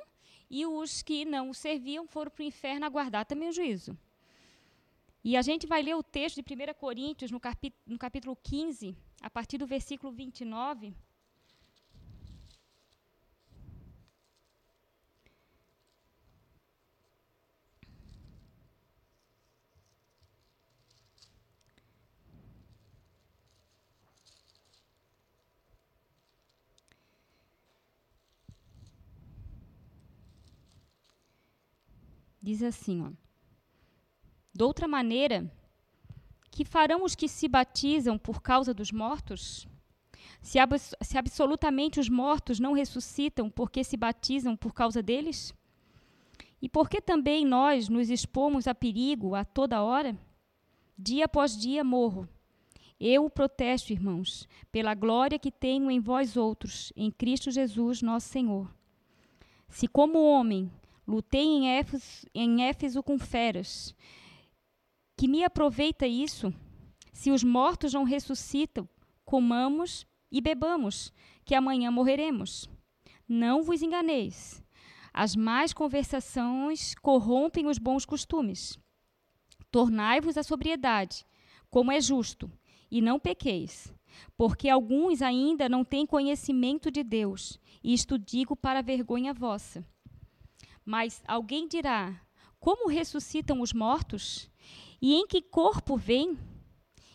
e 0.51 0.65
os 0.67 1.03
que 1.03 1.25
não 1.25 1.51
o 1.51 1.55
serviam 1.55 2.07
foram 2.07 2.31
para 2.31 2.43
o 2.43 2.47
inferno 2.47 2.87
aguardar 2.87 3.27
também 3.27 3.49
o 3.49 3.53
juízo. 3.53 3.97
E 5.25 5.37
a 5.37 5.43
gente 5.43 5.67
vai 5.67 5.83
ler 5.83 5.97
o 5.97 6.03
texto 6.03 6.41
de 6.41 6.43
1 6.43 6.75
Coríntios, 6.75 7.31
no, 7.31 7.41
capítulo, 7.41 7.83
no 7.87 7.99
capítulo 7.99 8.37
15, 8.37 8.97
a 9.21 9.29
partir 9.29 9.59
do 9.59 9.67
versículo 9.67 10.13
29. 10.13 10.95
Diz 32.47 32.63
assim, 32.63 33.03
ó. 33.03 33.11
De 34.55 34.63
outra 34.63 34.87
maneira, 34.87 35.53
que 36.49 36.65
farão 36.65 37.03
os 37.03 37.17
que 37.17 37.27
se 37.27 37.49
batizam 37.49 38.17
por 38.17 38.41
causa 38.41 38.73
dos 38.73 38.93
mortos? 38.93 39.67
Se, 40.41 40.61
se 41.03 41.19
absolutamente 41.19 41.99
os 41.99 42.09
mortos 42.09 42.61
não 42.61 42.73
ressuscitam 42.73 43.51
porque 43.51 43.83
se 43.83 43.97
batizam 43.97 44.57
por 44.57 44.73
causa 44.73 45.03
deles? 45.03 45.53
E 46.63 46.69
por 46.69 46.89
que 46.89 47.01
também 47.01 47.45
nós 47.45 47.89
nos 47.89 48.11
expomos 48.11 48.69
a 48.69 48.75
perigo 48.77 49.35
a 49.35 49.45
toda 49.45 49.83
hora? 49.83 50.17
Dia 50.97 51.25
após 51.25 51.57
dia 51.57 51.83
morro. 51.83 52.29
Eu 53.01 53.25
o 53.25 53.31
protesto, 53.31 53.93
irmãos, 53.93 54.49
pela 54.71 54.95
glória 54.95 55.37
que 55.37 55.51
tenho 55.51 55.91
em 55.91 55.99
vós 55.99 56.37
outros, 56.37 56.93
em 56.95 57.11
Cristo 57.11 57.51
Jesus, 57.51 58.03
nosso 58.03 58.29
Senhor. 58.29 58.73
Se 59.69 59.89
como 59.89 60.25
homem 60.25 60.71
lutei 61.07 61.45
em 61.45 61.69
Éfeso, 61.69 62.27
em 62.35 62.63
Éfeso 62.65 63.03
com 63.03 63.19
feras, 63.19 63.95
que 65.17 65.29
me 65.29 65.45
aproveita 65.45 66.07
isso? 66.07 66.53
Se 67.13 67.31
os 67.31 67.43
mortos 67.43 67.95
não 67.95 68.05
ressuscitam, 68.05 68.89
comamos 69.25 70.07
e 70.31 70.41
bebamos, 70.41 71.13
que 71.45 71.55
amanhã 71.55 71.91
morreremos. 71.91 72.69
Não 73.27 73.63
vos 73.63 73.81
enganeis. 73.81 74.63
As 75.13 75.35
más 75.35 75.73
conversações 75.73 76.95
corrompem 76.97 77.67
os 77.67 77.79
bons 77.79 78.05
costumes. 78.05 78.79
Tornai-vos 79.71 80.37
à 80.37 80.43
sobriedade, 80.43 81.25
como 81.71 81.91
é 81.91 82.01
justo, 82.01 82.51
e 82.91 83.01
não 83.01 83.19
pequeis, 83.19 83.93
porque 84.37 84.69
alguns 84.69 85.23
ainda 85.23 85.69
não 85.69 85.85
têm 85.85 86.07
conhecimento 86.07 86.91
de 86.91 87.03
Deus, 87.03 87.59
isto 87.83 88.19
digo 88.19 88.55
para 88.55 88.83
vergonha 88.83 89.33
vossa. 89.33 89.85
Mas 90.87 91.21
alguém 91.27 91.67
dirá: 91.67 92.15
Como 92.61 92.89
ressuscitam 92.89 93.61
os 93.61 93.73
mortos? 93.73 94.49
E 95.03 95.15
em 95.15 95.27
que 95.27 95.43
corpo 95.43 95.97
vem? 95.97 96.39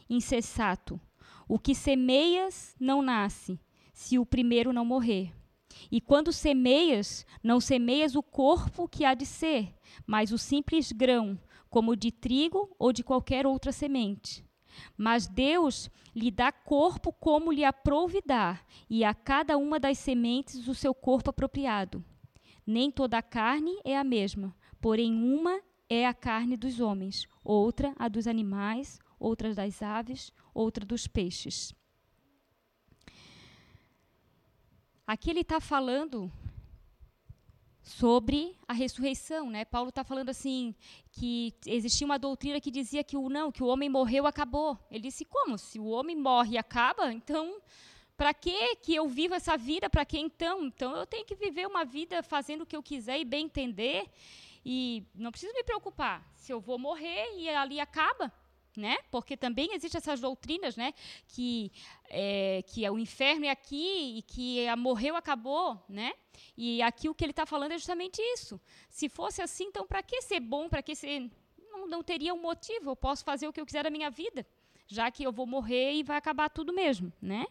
Insensato. 0.09 0.99
O 1.47 1.57
que 1.57 1.73
semeias 1.73 2.75
não 2.77 3.01
nasce, 3.01 3.57
se 3.93 4.19
o 4.19 4.25
primeiro 4.25 4.73
não 4.73 4.83
morrer. 4.83 5.33
E 5.89 6.01
quando 6.01 6.33
semeias, 6.33 7.25
não 7.41 7.61
semeias 7.61 8.13
o 8.13 8.21
corpo 8.21 8.89
que 8.89 9.05
há 9.05 9.13
de 9.13 9.25
ser, 9.25 9.73
mas 10.05 10.33
o 10.33 10.37
simples 10.37 10.91
grão, 10.91 11.39
como 11.69 11.95
de 11.95 12.11
trigo 12.11 12.75
ou 12.77 12.91
de 12.91 13.03
qualquer 13.03 13.47
outra 13.47 13.71
semente. 13.71 14.45
Mas 14.97 15.27
Deus 15.27 15.89
lhe 16.13 16.29
dá 16.29 16.51
corpo 16.51 17.13
como 17.13 17.53
lhe 17.53 17.63
aprouve 17.63 18.21
dar, 18.25 18.65
e 18.89 19.05
a 19.05 19.13
cada 19.13 19.57
uma 19.57 19.79
das 19.79 19.97
sementes 19.97 20.67
o 20.67 20.75
seu 20.75 20.93
corpo 20.93 21.29
apropriado. 21.29 22.03
Nem 22.71 22.89
toda 22.89 23.17
a 23.17 23.21
carne 23.21 23.77
é 23.83 23.97
a 23.97 24.03
mesma, 24.03 24.55
porém 24.79 25.13
uma 25.13 25.61
é 25.89 26.07
a 26.07 26.13
carne 26.13 26.55
dos 26.55 26.79
homens, 26.79 27.27
outra 27.43 27.93
a 27.99 28.07
dos 28.07 28.27
animais, 28.27 28.97
outra 29.19 29.53
das 29.53 29.81
aves, 29.81 30.31
outra 30.53 30.85
dos 30.85 31.05
peixes. 31.05 31.75
Aqui 35.05 35.29
ele 35.29 35.41
está 35.41 35.59
falando 35.59 36.31
sobre 37.81 38.55
a 38.65 38.71
ressurreição, 38.71 39.49
né? 39.49 39.65
Paulo 39.65 39.89
está 39.89 40.05
falando 40.05 40.29
assim 40.29 40.73
que 41.11 41.53
existia 41.67 42.05
uma 42.05 42.17
doutrina 42.17 42.61
que 42.61 42.71
dizia 42.71 43.03
que 43.03 43.17
o 43.17 43.27
não, 43.27 43.51
que 43.51 43.61
o 43.61 43.67
homem 43.67 43.89
morreu, 43.89 44.25
acabou. 44.25 44.79
Ele 44.89 45.01
disse 45.01 45.25
como? 45.25 45.57
Se 45.57 45.77
o 45.77 45.87
homem 45.87 46.15
morre 46.15 46.53
e 46.53 46.57
acaba, 46.57 47.11
então 47.11 47.61
para 48.21 48.35
que 48.35 48.75
que 48.75 48.93
eu 48.93 49.07
vivo 49.09 49.33
essa 49.33 49.57
vida? 49.57 49.89
Para 49.89 50.05
que 50.05 50.19
então? 50.19 50.63
Então 50.63 50.95
eu 50.95 51.07
tenho 51.07 51.25
que 51.25 51.33
viver 51.33 51.65
uma 51.65 51.83
vida 51.83 52.21
fazendo 52.21 52.61
o 52.61 52.65
que 52.67 52.75
eu 52.75 52.83
quiser 52.83 53.19
e 53.19 53.25
bem 53.25 53.45
entender 53.45 54.07
e 54.63 55.03
não 55.15 55.31
preciso 55.31 55.51
me 55.55 55.63
preocupar 55.63 56.23
se 56.35 56.53
eu 56.53 56.59
vou 56.59 56.77
morrer 56.77 57.35
e 57.35 57.49
ali 57.49 57.79
acaba, 57.79 58.31
né? 58.77 58.95
Porque 59.09 59.35
também 59.35 59.73
existem 59.73 59.97
essas 59.97 60.21
doutrinas, 60.21 60.75
né? 60.75 60.93
Que 61.29 61.71
é, 62.09 62.63
que 62.67 62.85
é 62.85 62.91
o 62.91 62.99
inferno 62.99 63.45
é 63.47 63.49
aqui 63.49 64.19
e 64.19 64.21
que 64.21 64.67
a 64.67 64.75
morreu 64.75 65.15
acabou, 65.15 65.83
né? 65.89 66.13
E 66.55 66.79
aqui 66.83 67.09
o 67.09 67.15
que 67.15 67.25
ele 67.25 67.31
está 67.31 67.47
falando 67.47 67.71
é 67.71 67.77
justamente 67.79 68.21
isso. 68.21 68.61
Se 68.87 69.09
fosse 69.09 69.41
assim, 69.41 69.63
então 69.63 69.87
para 69.87 70.03
que 70.03 70.21
ser 70.21 70.39
bom? 70.39 70.69
Para 70.69 70.83
que 70.83 70.93
ser 70.93 71.27
não, 71.71 71.87
não 71.87 72.03
teria 72.03 72.35
um 72.35 72.41
motivo. 72.43 72.91
Eu 72.91 72.95
posso 72.95 73.23
fazer 73.23 73.47
o 73.47 73.51
que 73.51 73.59
eu 73.59 73.65
quiser 73.65 73.83
da 73.83 73.89
minha 73.89 74.11
vida, 74.11 74.45
já 74.85 75.09
que 75.09 75.23
eu 75.23 75.31
vou 75.31 75.47
morrer 75.47 75.93
e 75.93 76.03
vai 76.03 76.17
acabar 76.17 76.49
tudo 76.51 76.71
mesmo, 76.71 77.11
né? 77.19 77.47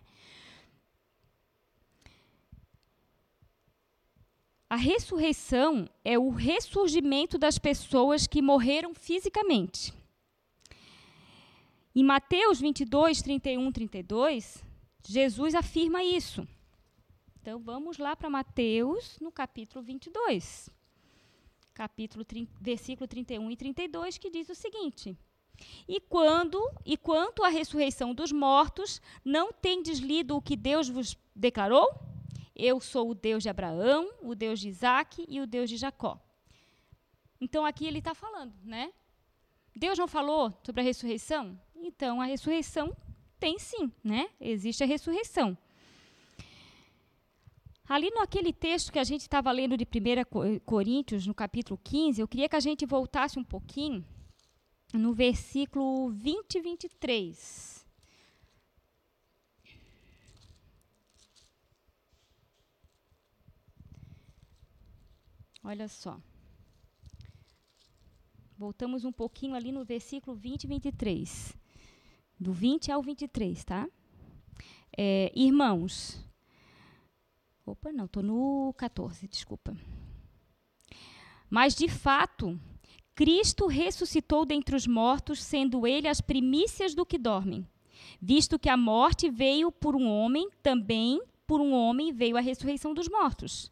A 4.70 4.76
ressurreição 4.76 5.90
é 6.04 6.16
o 6.16 6.28
ressurgimento 6.30 7.36
das 7.36 7.58
pessoas 7.58 8.28
que 8.28 8.40
morreram 8.40 8.94
fisicamente. 8.94 9.92
Em 11.92 12.04
Mateus 12.04 12.60
22, 12.60 13.20
31, 13.20 13.72
32, 13.72 14.62
Jesus 15.04 15.56
afirma 15.56 16.04
isso. 16.04 16.46
Então 17.40 17.58
vamos 17.58 17.98
lá 17.98 18.14
para 18.14 18.30
Mateus, 18.30 19.18
no 19.20 19.32
capítulo 19.32 19.82
22. 19.84 20.70
Capítulo 21.74 22.24
30, 22.24 22.52
versículo 22.60 23.08
31 23.08 23.50
e 23.50 23.56
32, 23.56 24.18
que 24.18 24.30
diz 24.30 24.48
o 24.50 24.54
seguinte: 24.54 25.18
E 25.88 25.98
quando 25.98 26.62
e 26.86 26.96
quanto 26.96 27.42
à 27.42 27.48
ressurreição 27.48 28.14
dos 28.14 28.30
mortos, 28.30 29.02
não 29.24 29.52
tendes 29.52 29.98
lido 29.98 30.36
o 30.36 30.40
que 30.40 30.54
Deus 30.54 30.88
vos 30.88 31.18
declarou? 31.34 31.90
Eu 32.54 32.80
sou 32.80 33.10
o 33.10 33.14
Deus 33.14 33.42
de 33.42 33.48
Abraão, 33.48 34.10
o 34.22 34.34
Deus 34.34 34.60
de 34.60 34.68
Isaac 34.68 35.24
e 35.28 35.40
o 35.40 35.46
Deus 35.46 35.68
de 35.68 35.76
Jacó. 35.76 36.20
Então 37.40 37.64
aqui 37.64 37.86
ele 37.86 37.98
está 37.98 38.14
falando, 38.14 38.54
né? 38.64 38.92
Deus 39.74 39.98
não 39.98 40.08
falou 40.08 40.52
sobre 40.62 40.82
a 40.82 40.84
ressurreição? 40.84 41.58
Então 41.74 42.20
a 42.20 42.24
ressurreição 42.24 42.94
tem 43.38 43.58
sim, 43.58 43.90
né? 44.04 44.28
Existe 44.40 44.82
a 44.84 44.86
ressurreição. 44.86 45.56
Ali 47.88 48.10
naquele 48.10 48.52
texto 48.52 48.92
que 48.92 48.98
a 49.00 49.04
gente 49.04 49.22
estava 49.22 49.50
lendo 49.50 49.76
de 49.76 49.84
1 49.84 50.60
Coríntios, 50.60 51.26
no 51.26 51.34
capítulo 51.34 51.80
15, 51.82 52.20
eu 52.20 52.28
queria 52.28 52.48
que 52.48 52.54
a 52.54 52.60
gente 52.60 52.86
voltasse 52.86 53.38
um 53.38 53.42
pouquinho 53.42 54.04
no 54.92 55.12
versículo 55.12 56.10
20 56.10 56.54
e 56.54 56.60
23. 56.60 57.79
Olha 65.62 65.88
só. 65.88 66.18
Voltamos 68.56 69.04
um 69.04 69.12
pouquinho 69.12 69.54
ali 69.54 69.72
no 69.72 69.84
versículo 69.84 70.36
20 70.36 70.64
e 70.64 70.66
23. 70.66 71.56
Do 72.38 72.52
20 72.52 72.90
ao 72.90 73.02
23, 73.02 73.64
tá? 73.64 73.88
É, 74.96 75.32
irmãos. 75.34 76.24
Opa, 77.64 77.92
não, 77.92 78.06
estou 78.06 78.22
no 78.22 78.74
14, 78.76 79.28
desculpa. 79.28 79.76
Mas, 81.48 81.74
de 81.74 81.88
fato, 81.88 82.58
Cristo 83.14 83.66
ressuscitou 83.66 84.46
dentre 84.46 84.74
os 84.74 84.86
mortos, 84.86 85.42
sendo 85.42 85.86
ele 85.86 86.08
as 86.08 86.20
primícias 86.20 86.94
do 86.94 87.04
que 87.04 87.18
dormem. 87.18 87.66
Visto 88.20 88.58
que 88.58 88.68
a 88.68 88.76
morte 88.76 89.30
veio 89.30 89.70
por 89.70 89.94
um 89.94 90.08
homem, 90.08 90.48
também 90.62 91.20
por 91.46 91.60
um 91.60 91.72
homem 91.72 92.12
veio 92.12 92.36
a 92.36 92.40
ressurreição 92.40 92.94
dos 92.94 93.08
mortos. 93.08 93.70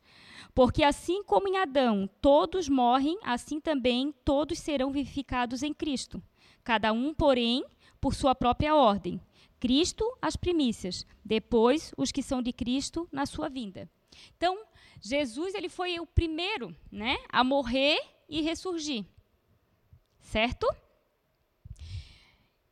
Porque 0.59 0.83
assim 0.83 1.23
como 1.23 1.47
em 1.47 1.57
Adão 1.57 2.11
todos 2.21 2.69
morrem, 2.69 3.17
assim 3.23 3.61
também 3.61 4.13
todos 4.25 4.59
serão 4.59 4.91
vivificados 4.91 5.63
em 5.63 5.73
Cristo. 5.73 6.21
Cada 6.65 6.93
um, 6.93 7.15
porém, 7.15 7.65
por 8.01 8.13
sua 8.13 8.35
própria 8.35 8.75
ordem. 8.75 9.21
Cristo, 9.61 10.05
as 10.21 10.35
primícias, 10.35 11.07
depois 11.25 11.93
os 11.97 12.11
que 12.11 12.25
são 12.25 12.43
de 12.43 12.53
Cristo 12.53 13.09
na 13.13 13.25
sua 13.25 13.49
vinda. 13.49 13.89
Então, 14.37 14.59
Jesus 15.01 15.55
ele 15.55 15.69
foi 15.69 16.01
o 16.01 16.07
primeiro, 16.07 16.75
né, 16.91 17.19
a 17.29 17.45
morrer 17.45 17.97
e 18.29 18.41
ressurgir 18.41 19.07
certo? 20.21 20.67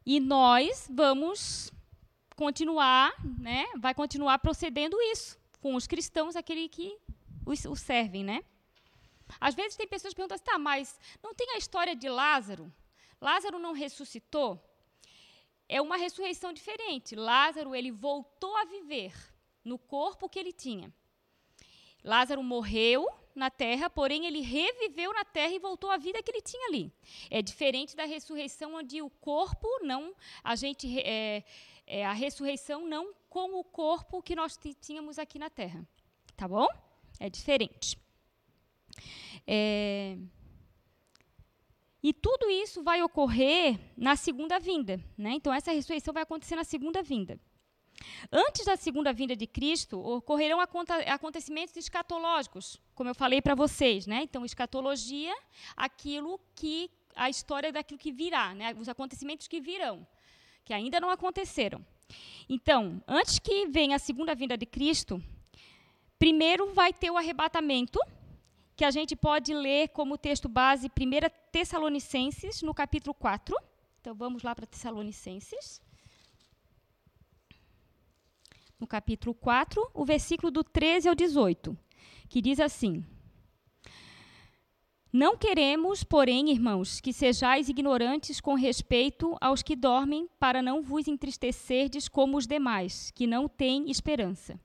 E 0.05 0.19
nós 0.19 0.91
vamos 0.93 1.73
continuar, 2.35 3.15
né? 3.39 3.65
Vai 3.79 3.95
continuar 3.95 4.41
procedendo 4.41 5.01
isso 5.13 5.39
com 5.61 5.77
os 5.77 5.87
cristãos, 5.87 6.35
aquele 6.35 6.69
que 6.69 6.99
os, 7.47 7.65
os 7.65 7.81
servem, 7.81 8.25
né? 8.25 8.45
Às 9.41 9.55
vezes 9.55 9.77
tem 9.77 9.89
pessoas 9.89 10.13
que 10.13 10.17
perguntam 10.17 10.35
assim, 10.35 10.45
tá, 10.45 10.59
mas 10.59 11.01
não 11.23 11.35
tem 11.35 11.53
a 11.53 11.59
história 11.59 11.97
de 11.97 12.09
Lázaro? 12.09 12.73
Lázaro 13.21 13.59
não 13.59 13.73
ressuscitou? 13.73 14.63
É 15.69 15.81
uma 15.81 15.97
ressurreição 15.97 16.53
diferente. 16.53 17.17
Lázaro, 17.17 17.75
ele 17.75 17.91
voltou 17.91 18.55
a 18.57 18.65
viver 18.65 19.15
no 19.65 19.79
corpo 19.79 20.29
que 20.29 20.39
ele 20.39 20.53
tinha. 20.53 20.93
Lázaro 22.05 22.43
morreu, 22.43 23.09
na 23.35 23.51
terra, 23.51 23.91
porém 23.91 24.27
ele 24.27 24.41
reviveu 24.41 25.13
na 25.13 25.25
terra 25.25 25.53
e 25.53 25.59
voltou 25.59 25.91
à 25.91 25.97
vida 25.97 26.23
que 26.23 26.31
ele 26.31 26.41
tinha 26.41 26.69
ali. 26.69 26.93
É 27.31 27.43
diferente 27.43 27.97
da 27.97 28.05
ressurreição, 28.05 28.75
onde 28.75 29.03
o 29.03 29.11
corpo 29.11 29.69
não, 29.83 30.15
a 30.43 30.55
gente, 30.55 31.01
é, 31.01 31.45
é, 31.87 32.07
a 32.07 32.13
ressurreição 32.13 32.87
não 32.87 33.13
com 33.29 33.59
o 33.59 33.65
corpo 33.65 34.23
que 34.23 34.35
nós 34.37 34.59
tínhamos 34.81 35.19
aqui 35.19 35.39
na 35.39 35.51
terra. 35.51 35.87
Tá 36.37 36.47
bom? 36.47 36.67
É 37.19 37.31
diferente. 37.31 37.99
É, 39.47 40.17
e 42.03 42.13
tudo 42.13 42.49
isso 42.49 42.85
vai 42.85 43.03
ocorrer 43.03 43.81
na 43.97 44.15
segunda 44.15 44.61
vinda. 44.61 45.01
Né? 45.19 45.33
Então, 45.33 45.53
essa 45.53 45.73
ressurreição 45.73 46.15
vai 46.15 46.23
acontecer 46.23 46.55
na 46.55 46.63
segunda 46.63 47.03
vinda. 47.03 47.37
Antes 48.31 48.65
da 48.65 48.77
segunda 48.77 49.13
vinda 49.13 49.35
de 49.35 49.45
Cristo, 49.45 49.99
ocorrerão 49.99 50.61
acontecimentos 50.61 51.77
escatológicos, 51.77 52.81
como 52.95 53.11
eu 53.11 53.15
falei 53.15 53.43
para 53.43 53.55
vocês, 53.55 54.07
né? 54.07 54.21
Então, 54.23 54.45
escatologia, 54.45 55.35
aquilo 55.77 56.39
que 56.55 56.91
a 57.17 57.31
história 57.31 57.73
daquilo 57.73 57.99
que 57.99 58.13
virá, 58.13 58.55
né? 58.55 58.75
Os 58.79 58.89
acontecimentos 58.89 59.49
que 59.49 59.61
virão, 59.61 60.07
que 60.65 60.75
ainda 60.75 61.01
não 61.01 61.11
aconteceram. 61.11 61.85
Então, 62.49 63.03
antes 63.09 63.39
que 63.39 63.67
venha 63.67 63.97
a 63.97 63.99
segunda 63.99 64.35
vinda 64.35 64.57
de 64.57 64.67
Cristo, 64.67 65.21
primeiro 66.19 66.73
vai 66.73 66.93
ter 66.93 67.11
o 67.11 67.17
arrebatamento, 67.17 68.01
que 68.75 68.85
a 68.85 68.91
gente 68.91 69.17
pode 69.17 69.55
ler 69.55 69.89
como 69.89 70.19
texto 70.19 70.49
base 70.49 70.89
1 70.89 70.91
Tessalonicenses, 71.51 72.63
no 72.63 72.75
capítulo 72.75 73.15
4. 73.15 73.57
Então, 74.01 74.15
vamos 74.15 74.43
lá 74.43 74.55
para 74.55 74.67
Tessalonicenses 74.67 75.81
no 78.79 78.87
capítulo 78.87 79.35
4, 79.35 79.91
o 79.95 80.05
versículo 80.05 80.51
do 80.51 80.63
13 80.63 81.09
ao 81.09 81.15
18, 81.15 81.77
que 82.29 82.43
diz 82.43 82.61
assim: 82.61 83.05
Não 85.13 85.37
queremos, 85.37 86.05
porém, 86.05 86.51
irmãos, 86.51 87.01
que 87.01 87.13
sejais 87.13 87.69
ignorantes 87.69 88.41
com 88.41 88.55
respeito 88.55 89.37
aos 89.41 89.63
que 89.63 89.75
dormem, 89.75 90.29
para 90.39 90.63
não 90.63 90.83
vos 90.83 91.09
entristecerdes 91.09 92.09
como 92.09 92.37
os 92.37 92.47
demais, 92.47 93.11
que 93.13 93.27
não 93.27 93.49
têm 93.49 93.91
esperança. 93.91 94.61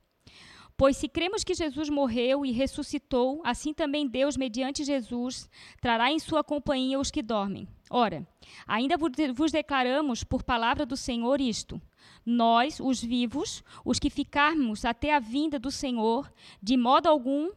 Pois 0.76 0.96
se 0.96 1.08
cremos 1.08 1.44
que 1.44 1.54
Jesus 1.54 1.88
morreu 1.88 2.44
e 2.44 2.50
ressuscitou, 2.50 3.40
assim 3.44 3.72
também 3.72 4.08
Deus, 4.08 4.36
mediante 4.36 4.84
Jesus, 4.84 5.48
trará 5.80 6.10
em 6.10 6.18
sua 6.18 6.42
companhia 6.42 6.98
os 6.98 7.10
que 7.10 7.22
dormem. 7.22 7.68
Ora, 7.90 8.26
ainda 8.66 8.96
vos 8.96 9.52
declaramos 9.52 10.24
por 10.24 10.42
palavra 10.42 10.86
do 10.86 10.96
Senhor 10.96 11.40
isto: 11.40 11.80
nós, 12.24 12.80
os 12.80 13.02
vivos, 13.02 13.62
os 13.84 13.98
que 13.98 14.10
ficarmos 14.10 14.84
até 14.84 15.14
a 15.14 15.20
vinda 15.20 15.58
do 15.58 15.70
Senhor, 15.70 16.32
de 16.60 16.76
modo 16.76 17.06
algum 17.06 17.50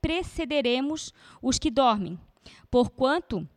precederemos 0.00 1.12
os 1.42 1.58
que 1.58 1.70
dormem. 1.70 2.18
Porquanto 2.70 3.48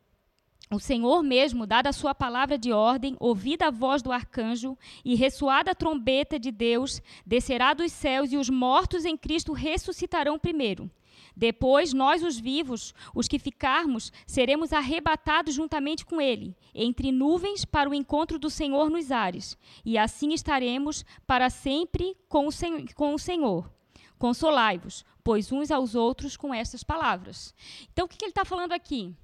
o 0.71 0.79
Senhor 0.79 1.21
mesmo, 1.21 1.67
dada 1.67 1.89
a 1.89 1.93
sua 1.93 2.15
palavra 2.15 2.57
de 2.57 2.71
ordem, 2.71 3.17
ouvida 3.19 3.67
a 3.67 3.71
voz 3.71 4.01
do 4.01 4.11
arcanjo 4.11 4.77
e 5.03 5.15
ressoada 5.15 5.71
a 5.71 5.75
trombeta 5.75 6.39
de 6.39 6.49
Deus, 6.49 7.01
descerá 7.25 7.73
dos 7.73 7.91
céus 7.91 8.31
e 8.31 8.37
os 8.37 8.49
mortos 8.49 9.03
em 9.03 9.17
Cristo 9.17 9.51
ressuscitarão 9.51 10.39
primeiro. 10.39 10.89
Depois, 11.35 11.93
nós, 11.93 12.23
os 12.23 12.39
vivos, 12.39 12.93
os 13.13 13.27
que 13.27 13.39
ficarmos, 13.39 14.11
seremos 14.25 14.71
arrebatados 14.73 15.55
juntamente 15.55 16.05
com 16.05 16.21
Ele, 16.21 16.55
entre 16.73 17.11
nuvens 17.11 17.65
para 17.65 17.89
o 17.89 17.93
encontro 17.93 18.39
do 18.39 18.49
Senhor 18.49 18.89
nos 18.89 19.11
ares, 19.11 19.57
e 19.85 19.97
assim 19.97 20.33
estaremos 20.33 21.05
para 21.25 21.49
sempre 21.49 22.15
com 22.27 22.47
o, 22.47 22.51
Sen 22.51 22.85
com 22.95 23.13
o 23.13 23.19
Senhor. 23.19 23.69
Consolai-vos, 24.17 25.03
pois 25.23 25.51
uns 25.51 25.71
aos 25.71 25.95
outros 25.95 26.37
com 26.37 26.53
estas 26.53 26.83
palavras. 26.83 27.53
Então, 27.91 28.05
o 28.05 28.07
que, 28.07 28.17
que 28.17 28.25
ele 28.25 28.31
está 28.31 28.45
falando 28.45 28.73
aqui? 28.73 29.15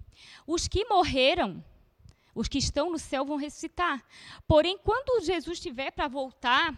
Os 0.45 0.67
que 0.67 0.85
morreram 0.85 1.63
os 2.37 2.47
que 2.47 2.59
estão 2.59 2.91
no 2.91 2.99
céu 2.99 3.25
vão 3.25 3.35
ressuscitar. 3.35 4.05
Porém, 4.47 4.77
quando 4.77 5.25
Jesus 5.25 5.57
estiver 5.57 5.89
para 5.89 6.07
voltar, 6.07 6.71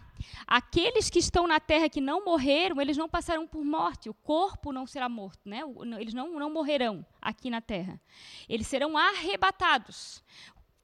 aqueles 0.47 1.09
que 1.09 1.19
estão 1.19 1.45
na 1.45 1.59
terra 1.59 1.89
que 1.89 1.99
não 1.99 2.23
morreram, 2.23 2.79
eles 2.79 2.95
não 2.95 3.09
passarão 3.09 3.45
por 3.45 3.61
morte. 3.65 4.09
O 4.09 4.13
corpo 4.13 4.71
não 4.71 4.87
será 4.87 5.09
morto, 5.09 5.41
né? 5.43 5.59
Eles 5.99 6.13
não, 6.13 6.39
não 6.39 6.49
morrerão 6.49 7.05
aqui 7.21 7.49
na 7.49 7.59
terra. 7.59 7.99
Eles 8.47 8.67
serão 8.67 8.97
arrebatados. 8.97 10.23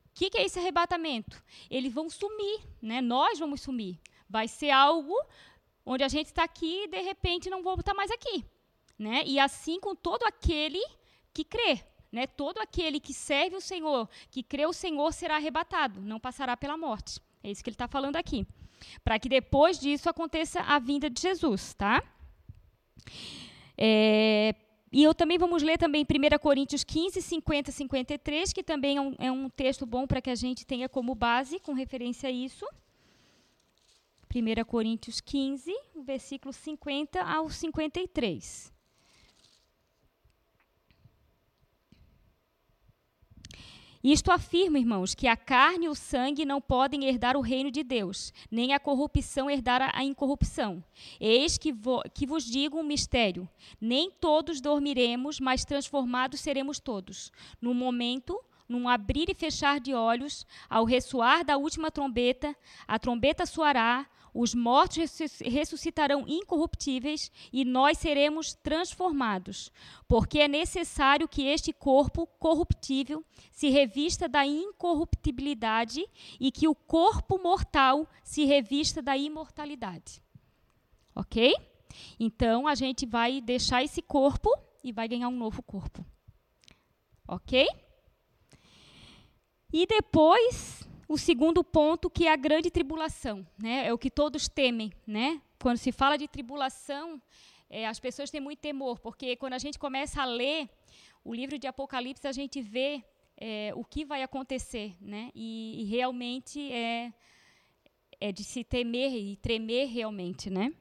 O 0.08 0.14
que, 0.14 0.30
que 0.30 0.38
é 0.38 0.44
esse 0.44 0.60
arrebatamento? 0.60 1.42
Eles 1.70 1.94
vão 1.94 2.10
sumir, 2.10 2.60
né? 2.82 3.00
Nós 3.00 3.40
vamos 3.40 3.62
sumir. 3.62 3.98
Vai 4.30 4.50
ser 4.50 4.72
algo 4.72 5.16
onde 5.86 6.04
a 6.04 6.10
gente 6.10 6.28
está 6.28 6.44
aqui 6.44 6.84
e 6.84 6.88
de 6.90 7.02
repente 7.02 7.50
não 7.50 7.64
vou 7.64 7.76
estar 7.80 7.94
mais 7.94 8.12
aqui, 8.12 8.44
né? 9.00 9.24
E 9.26 9.40
assim 9.40 9.80
com 9.80 9.96
todo 9.96 10.24
aquele 10.24 10.84
que 11.34 11.46
crê. 11.46 11.82
Né? 12.16 12.26
Todo 12.26 12.60
aquele 12.60 12.98
que 12.98 13.14
serve 13.14 13.58
o 13.58 13.62
Senhor, 13.62 14.10
que 14.32 14.42
crê 14.42 14.66
o 14.66 14.72
Senhor, 14.72 15.12
será 15.12 15.36
arrebatado, 15.36 16.00
não 16.00 16.18
passará 16.18 16.56
pela 16.56 16.78
morte. 16.78 17.20
É 17.44 17.52
isso 17.52 17.62
que 17.62 17.70
ele 17.70 17.76
está 17.76 17.90
falando 17.90 18.16
aqui. 18.16 18.48
Para 19.04 19.20
que 19.20 19.28
depois 19.28 19.78
disso 19.78 20.10
aconteça 20.10 20.62
a 20.62 20.80
vinda 20.80 21.10
de 21.10 21.22
Jesus, 21.22 21.74
tá? 21.74 22.02
É, 23.78 24.56
e 24.94 25.04
eu 25.04 25.14
também 25.14 25.38
vamos 25.38 25.62
ler 25.62 25.78
também 25.78 26.06
1 26.06 26.40
Coríntios 26.40 26.86
15, 26.86 27.22
50 27.22 27.74
53, 27.74 28.54
que 28.54 28.64
também 28.64 28.96
é 28.96 29.02
um, 29.02 29.16
é 29.20 29.30
um 29.30 29.50
texto 29.50 29.86
bom 29.86 30.08
para 30.08 30.22
que 30.22 30.30
a 30.30 30.36
gente 30.36 30.66
tenha 30.66 30.88
como 30.88 31.14
base, 31.14 31.60
com 31.60 31.74
referência 31.74 32.30
a 32.30 32.32
isso. 32.32 32.66
1 34.34 34.64
Coríntios 34.64 35.20
15, 35.20 35.70
versículo 36.06 36.54
50 36.54 37.22
ao 37.22 37.50
53. 37.50 38.75
Isto 44.08 44.32
afirma, 44.32 44.78
irmãos, 44.78 45.16
que 45.16 45.28
a 45.28 45.36
carne 45.36 45.88
e 45.88 45.90
o 45.90 45.96
sangue 45.96 46.46
não 46.46 46.62
podem 46.62 47.06
herdar 47.06 47.36
o 47.36 47.42
reino 47.42 47.72
de 47.72 47.82
Deus, 47.82 48.32
nem 48.52 48.72
a 48.72 48.80
corrupção 48.80 49.50
herdar 49.50 49.90
a 49.92 50.04
incorrupção. 50.04 50.84
Eis 51.20 51.58
que, 51.58 51.74
vo, 51.74 52.04
que 52.14 52.28
vos 52.28 52.44
digo 52.44 52.78
um 52.78 52.84
mistério: 52.84 53.50
nem 53.82 54.12
todos 54.12 54.62
dormiremos, 54.62 55.40
mas 55.40 55.66
transformados 55.66 56.40
seremos 56.40 56.80
todos. 56.80 57.32
No 57.60 57.74
momento, 57.74 58.40
num 58.70 58.88
abrir 58.88 59.28
e 59.28 59.34
fechar 59.34 59.80
de 59.80 59.96
olhos, 59.96 60.46
ao 60.70 60.86
ressoar 60.86 61.44
da 61.44 61.58
última 61.58 61.90
trombeta, 61.90 62.56
a 62.88 63.00
trombeta 63.00 63.44
soará, 63.48 64.06
os 64.38 64.54
mortos 64.54 65.18
ressuscitarão 65.42 66.26
incorruptíveis 66.28 67.32
e 67.54 67.64
nós 67.64 67.98
seremos 67.98 68.54
transformados, 68.54 69.72
porque 70.10 70.40
é 70.40 70.48
necessário 70.50 71.26
que 71.26 71.48
este 71.48 71.72
corpo 71.72 72.28
corruptível 72.38 73.24
se 73.50 73.70
revista 73.70 74.28
da 74.28 74.46
incorruptibilidade 74.46 76.06
e 76.38 76.52
que 76.52 76.68
o 76.68 76.76
corpo 76.76 77.42
mortal 77.42 78.06
se 78.26 78.44
revista 78.44 79.02
da 79.02 79.16
imortalidade. 79.16 80.22
Ok? 81.16 81.56
Então 82.20 82.68
a 82.68 82.76
gente 82.76 83.06
vai 83.06 83.40
deixar 83.40 83.86
esse 83.86 84.02
corpo 84.02 84.50
e 84.84 84.92
vai 84.92 85.08
ganhar 85.08 85.30
um 85.30 85.38
novo 85.38 85.64
corpo. 85.64 86.06
Ok? 87.26 87.66
E 89.72 89.86
depois 89.88 90.75
o 91.08 91.18
segundo 91.18 91.64
ponto, 91.64 92.10
que 92.10 92.28
é 92.28 92.32
a 92.32 92.36
grande 92.36 92.72
tribulação, 92.72 93.46
né? 93.62 93.88
É 93.88 93.94
o 93.94 93.98
que 93.98 94.10
todos 94.10 94.48
temem, 94.48 94.92
né? 95.06 95.42
Quando 95.60 95.78
se 95.78 95.92
fala 95.92 96.18
de 96.18 96.28
tribulação, 96.28 97.22
é, 97.70 97.88
as 97.88 98.00
pessoas 98.00 98.32
têm 98.32 98.42
muito 98.42 98.60
temor, 98.60 99.00
porque 99.00 99.36
quando 99.36 99.54
a 99.54 99.60
gente 99.60 99.78
começa 99.78 100.22
a 100.22 100.26
ler 100.26 100.70
o 101.24 101.34
livro 101.34 101.58
de 101.58 101.68
Apocalipse, 101.68 102.28
a 102.28 102.32
gente 102.32 102.62
vê 102.62 103.04
é, 103.38 103.72
o 103.76 103.84
que 103.84 104.06
vai 104.06 104.24
acontecer, 104.24 104.96
né? 105.02 105.32
E, 105.36 105.82
e, 105.82 105.86
realmente 105.86 106.72
é, 106.72 107.14
é 108.20 108.32
de 108.32 108.44
se 108.44 108.64
temer 108.64 109.14
e 109.14 109.36
tremer 109.38 109.86
realmente, 109.88 110.50
né? 110.50 110.74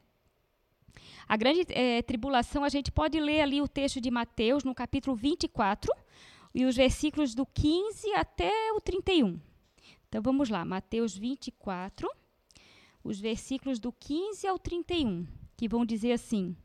A 1.26 1.36
grande 1.36 1.66
é, 1.70 2.02
tribulação, 2.02 2.64
a 2.64 2.68
gente 2.68 2.92
pode 2.92 3.18
ler 3.18 3.40
ali 3.40 3.60
o 3.60 3.68
texto 3.68 4.00
de 4.00 4.10
Mateus, 4.10 4.62
no 4.62 4.74
capítulo 4.74 5.16
24, 5.16 5.90
e 6.54 6.64
os 6.64 6.76
versículos 6.76 7.34
do 7.34 7.44
15 7.46 8.12
até 8.12 8.52
o 8.72 8.80
31. 8.80 9.40
Então 10.14 10.22
vamos 10.22 10.48
lá, 10.48 10.64
Mateus 10.64 11.18
24, 11.18 12.08
os 13.02 13.18
versículos 13.18 13.80
do 13.80 13.90
15 13.90 14.46
ao 14.46 14.60
31, 14.60 15.26
que 15.56 15.66
vão 15.66 15.84
dizer 15.84 16.12
assim: 16.12 16.56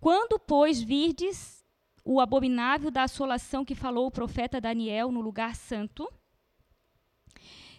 Quando, 0.00 0.38
pois, 0.38 0.80
virdes 0.80 1.66
o 2.04 2.20
abominável 2.20 2.92
da 2.92 3.02
assolação 3.02 3.64
que 3.64 3.74
falou 3.74 4.06
o 4.06 4.10
profeta 4.12 4.60
Daniel 4.60 5.10
no 5.10 5.20
lugar 5.20 5.56
santo, 5.56 6.08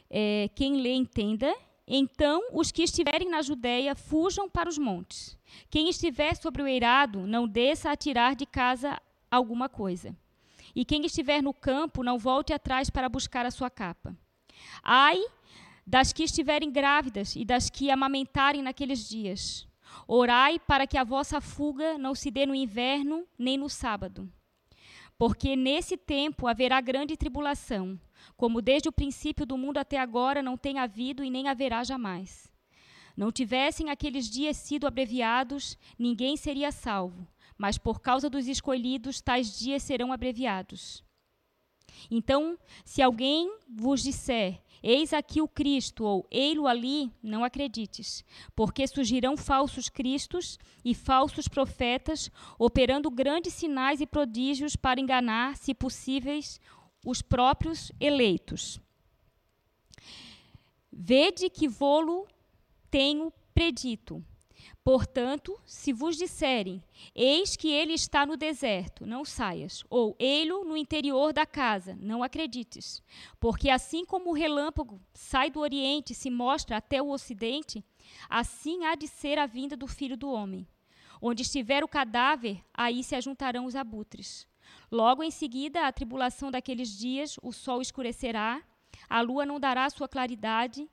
é, 0.09 0.49
quem 0.53 0.81
lê 0.81 0.91
entenda, 0.93 1.55
então 1.87 2.49
os 2.51 2.69
que 2.69 2.83
estiverem 2.83 3.29
na 3.29 3.41
Judéia 3.41 3.95
fujam 3.95 4.49
para 4.49 4.67
os 4.67 4.77
montes. 4.77 5.37
Quem 5.69 5.87
estiver 5.87 6.35
sobre 6.35 6.61
o 6.61 6.67
eirado, 6.67 7.25
não 7.25 7.47
desça 7.47 7.91
a 7.91 7.95
tirar 7.95 8.35
de 8.35 8.45
casa 8.45 9.01
alguma 9.31 9.69
coisa. 9.69 10.13
E 10.77 10.85
quem 10.85 11.03
estiver 11.03 11.41
no 11.41 11.55
campo, 11.55 12.03
não 12.03 12.19
volte 12.19 12.53
atrás 12.53 12.87
para 12.87 13.09
buscar 13.09 13.47
a 13.47 13.49
sua 13.49 13.67
capa. 13.67 14.15
Ai 14.83 15.19
das 15.83 16.13
que 16.13 16.21
estiverem 16.21 16.71
grávidas 16.71 17.35
e 17.35 17.43
das 17.43 17.67
que 17.67 17.89
amamentarem 17.89 18.61
naqueles 18.61 19.09
dias. 19.09 19.67
Orai 20.07 20.59
para 20.59 20.85
que 20.85 20.95
a 20.95 21.03
vossa 21.03 21.41
fuga 21.41 21.97
não 21.97 22.13
se 22.13 22.29
dê 22.29 22.45
no 22.45 22.53
inverno 22.53 23.25
nem 23.39 23.57
no 23.57 23.67
sábado. 23.67 24.31
Porque 25.17 25.55
nesse 25.55 25.97
tempo 25.97 26.45
haverá 26.45 26.79
grande 26.79 27.17
tribulação, 27.17 27.99
como 28.35 28.61
desde 28.61 28.87
o 28.87 28.91
princípio 28.91 29.47
do 29.47 29.57
mundo 29.57 29.79
até 29.79 29.97
agora 29.97 30.43
não 30.43 30.55
tem 30.55 30.77
havido 30.77 31.23
e 31.23 31.31
nem 31.31 31.47
haverá 31.47 31.83
jamais. 31.83 32.53
Não 33.15 33.31
tivessem 33.31 33.89
aqueles 33.89 34.29
dias 34.29 34.57
sido 34.57 34.85
abreviados, 34.85 35.75
ninguém 35.97 36.37
seria 36.37 36.71
salvo 36.71 37.27
mas 37.57 37.77
por 37.77 37.99
causa 37.99 38.29
dos 38.29 38.47
escolhidos, 38.47 39.21
tais 39.21 39.57
dias 39.57 39.83
serão 39.83 40.11
abreviados. 40.11 41.03
Então, 42.11 42.57
se 42.85 43.01
alguém 43.01 43.51
vos 43.67 44.03
disser, 44.03 44.61
Eis 44.83 45.11
aqui 45.11 45.41
o 45.41 45.47
Cristo, 45.47 46.03
ou 46.03 46.27
Ei-lo 46.29 46.67
ali, 46.67 47.11
não 47.21 47.43
acredites, 47.43 48.23
porque 48.55 48.87
surgirão 48.87 49.35
falsos 49.35 49.89
cristos 49.89 50.57
e 50.85 50.93
falsos 50.93 51.47
profetas, 51.47 52.29
operando 52.59 53.09
grandes 53.09 53.53
sinais 53.53 54.01
e 54.01 54.05
prodígios 54.05 54.75
para 54.75 55.01
enganar, 55.01 55.57
se 55.57 55.73
possíveis, 55.73 56.61
os 57.05 57.21
próprios 57.21 57.91
eleitos. 57.99 58.79
Vede 60.91 61.49
que 61.49 61.67
vou-lo 61.67 62.27
tenho 62.89 63.31
predito. 63.53 64.23
Portanto, 64.87 65.59
se 65.65 65.91
vos 65.91 66.15
disserem, 66.15 66.81
eis 67.13 67.57
que 67.57 67.69
ele 67.69 67.91
está 67.91 68.25
no 68.25 68.37
deserto, 68.37 69.05
não 69.05 69.25
saias, 69.25 69.83
ou 69.89 70.15
ele 70.17 70.63
no 70.63 70.77
interior 70.77 71.33
da 71.33 71.45
casa, 71.45 71.97
não 71.99 72.23
acredites. 72.23 73.03
Porque 73.37 73.69
assim 73.69 74.05
como 74.05 74.29
o 74.29 74.33
relâmpago 74.33 75.01
sai 75.13 75.49
do 75.49 75.59
oriente 75.59 76.13
e 76.13 76.15
se 76.15 76.29
mostra 76.29 76.77
até 76.77 77.01
o 77.01 77.09
ocidente, 77.09 77.83
assim 78.29 78.85
há 78.85 78.95
de 78.95 79.09
ser 79.09 79.37
a 79.37 79.45
vinda 79.45 79.75
do 79.75 79.87
filho 79.87 80.15
do 80.15 80.31
homem. 80.31 80.65
Onde 81.21 81.41
estiver 81.41 81.83
o 81.83 81.87
cadáver, 81.89 82.63
aí 82.73 83.03
se 83.03 83.13
ajuntarão 83.13 83.65
os 83.65 83.75
abutres. 83.75 84.47
Logo 84.89 85.21
em 85.21 85.31
seguida, 85.31 85.85
a 85.85 85.91
tribulação 85.91 86.49
daqueles 86.49 86.97
dias, 86.97 87.35
o 87.43 87.51
sol 87.51 87.81
escurecerá, 87.81 88.63
a 89.09 89.19
lua 89.19 89.45
não 89.45 89.59
dará 89.59 89.89
sua 89.89 90.07
claridade, 90.07 90.89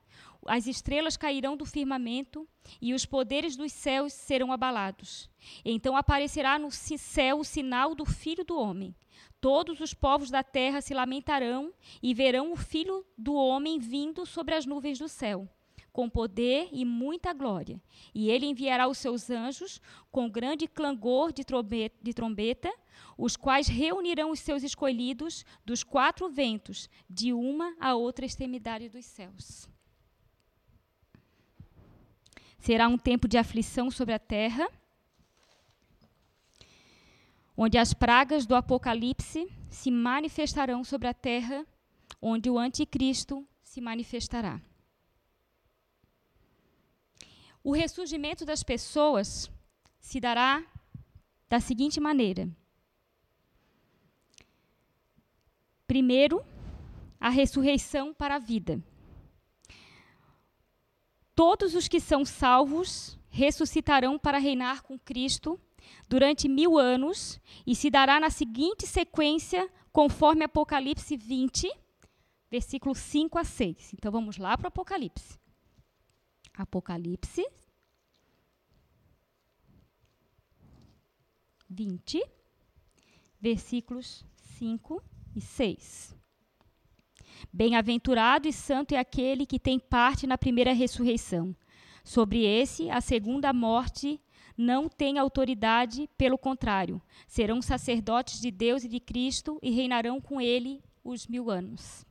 as 0.46 0.66
estrelas 0.66 1.16
cairão 1.16 1.56
do 1.56 1.64
firmamento 1.64 2.48
e 2.80 2.94
os 2.94 3.04
poderes 3.06 3.56
dos 3.56 3.72
céus 3.72 4.12
serão 4.12 4.52
abalados. 4.52 5.28
Então 5.64 5.96
aparecerá 5.96 6.58
no 6.58 6.70
céu 6.70 7.40
o 7.40 7.44
sinal 7.44 7.94
do 7.94 8.04
Filho 8.04 8.44
do 8.44 8.58
Homem. 8.58 8.94
Todos 9.40 9.80
os 9.80 9.92
povos 9.92 10.30
da 10.30 10.42
terra 10.42 10.80
se 10.80 10.94
lamentarão 10.94 11.72
e 12.02 12.14
verão 12.14 12.52
o 12.52 12.56
Filho 12.56 13.04
do 13.16 13.34
Homem 13.34 13.78
vindo 13.78 14.24
sobre 14.24 14.54
as 14.54 14.64
nuvens 14.64 14.98
do 14.98 15.08
céu, 15.08 15.46
com 15.92 16.08
poder 16.08 16.68
e 16.72 16.84
muita 16.84 17.32
glória. 17.32 17.80
E 18.14 18.30
ele 18.30 18.46
enviará 18.46 18.88
os 18.88 18.98
seus 18.98 19.28
anjos 19.28 19.80
com 20.10 20.30
grande 20.30 20.66
clangor 20.66 21.30
de 21.32 21.44
trombeta, 22.14 22.72
os 23.18 23.36
quais 23.36 23.68
reunirão 23.68 24.30
os 24.30 24.40
seus 24.40 24.62
escolhidos 24.62 25.44
dos 25.64 25.82
quatro 25.82 26.28
ventos, 26.28 26.88
de 27.08 27.32
uma 27.32 27.76
a 27.78 27.94
outra 27.94 28.24
extremidade 28.24 28.88
dos 28.88 29.04
céus. 29.04 29.68
Será 32.64 32.88
um 32.88 32.96
tempo 32.96 33.28
de 33.28 33.36
aflição 33.36 33.90
sobre 33.90 34.14
a 34.14 34.18
terra, 34.18 34.66
onde 37.54 37.76
as 37.76 37.92
pragas 37.92 38.46
do 38.46 38.54
Apocalipse 38.54 39.52
se 39.68 39.90
manifestarão 39.90 40.82
sobre 40.82 41.06
a 41.06 41.12
terra, 41.12 41.66
onde 42.22 42.48
o 42.48 42.58
Anticristo 42.58 43.46
se 43.62 43.82
manifestará. 43.82 44.62
O 47.62 47.70
ressurgimento 47.70 48.46
das 48.46 48.62
pessoas 48.62 49.50
se 50.00 50.18
dará 50.18 50.64
da 51.50 51.60
seguinte 51.60 52.00
maneira: 52.00 52.48
primeiro, 55.86 56.42
a 57.20 57.28
ressurreição 57.28 58.14
para 58.14 58.36
a 58.36 58.38
vida. 58.38 58.82
Todos 61.34 61.74
os 61.74 61.88
que 61.88 62.00
são 62.00 62.24
salvos 62.24 63.18
ressuscitarão 63.28 64.18
para 64.18 64.38
reinar 64.38 64.82
com 64.82 64.98
Cristo 64.98 65.60
durante 66.08 66.48
mil 66.48 66.78
anos 66.78 67.40
e 67.66 67.74
se 67.74 67.90
dará 67.90 68.20
na 68.20 68.30
seguinte 68.30 68.86
sequência, 68.86 69.68
conforme 69.92 70.44
Apocalipse 70.44 71.16
20, 71.16 71.70
versículos 72.50 72.98
5 72.98 73.38
a 73.38 73.44
6. 73.44 73.94
Então 73.94 74.12
vamos 74.12 74.38
lá 74.38 74.56
para 74.56 74.66
o 74.66 74.68
Apocalipse. 74.68 75.38
Apocalipse 76.56 77.44
20, 81.68 82.22
versículos 83.40 84.24
5 84.36 85.02
e 85.34 85.40
6. 85.40 86.16
Bem-aventurado 87.52 88.48
e 88.48 88.52
santo 88.52 88.94
é 88.94 88.98
aquele 88.98 89.46
que 89.46 89.58
tem 89.58 89.78
parte 89.78 90.26
na 90.26 90.36
primeira 90.36 90.72
ressurreição. 90.72 91.54
Sobre 92.02 92.44
esse, 92.44 92.90
a 92.90 93.00
segunda 93.00 93.52
morte 93.52 94.20
não 94.56 94.88
tem 94.88 95.18
autoridade, 95.18 96.08
pelo 96.16 96.38
contrário, 96.38 97.00
serão 97.26 97.60
sacerdotes 97.60 98.40
de 98.40 98.50
Deus 98.50 98.84
e 98.84 98.88
de 98.88 99.00
Cristo 99.00 99.58
e 99.62 99.70
reinarão 99.70 100.20
com 100.20 100.40
ele 100.40 100.82
os 101.02 101.26
mil 101.26 101.50
anos. 101.50 102.04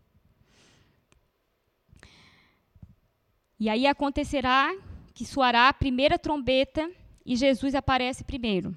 E 3.59 3.69
aí 3.69 3.87
acontecerá 3.87 4.75
que 5.13 5.25
soará 5.25 5.69
a 5.69 5.73
primeira 5.73 6.19
trombeta 6.19 6.91
e 7.25 7.35
Jesus 7.35 7.75
aparece 7.75 8.23
primeiro. 8.23 8.75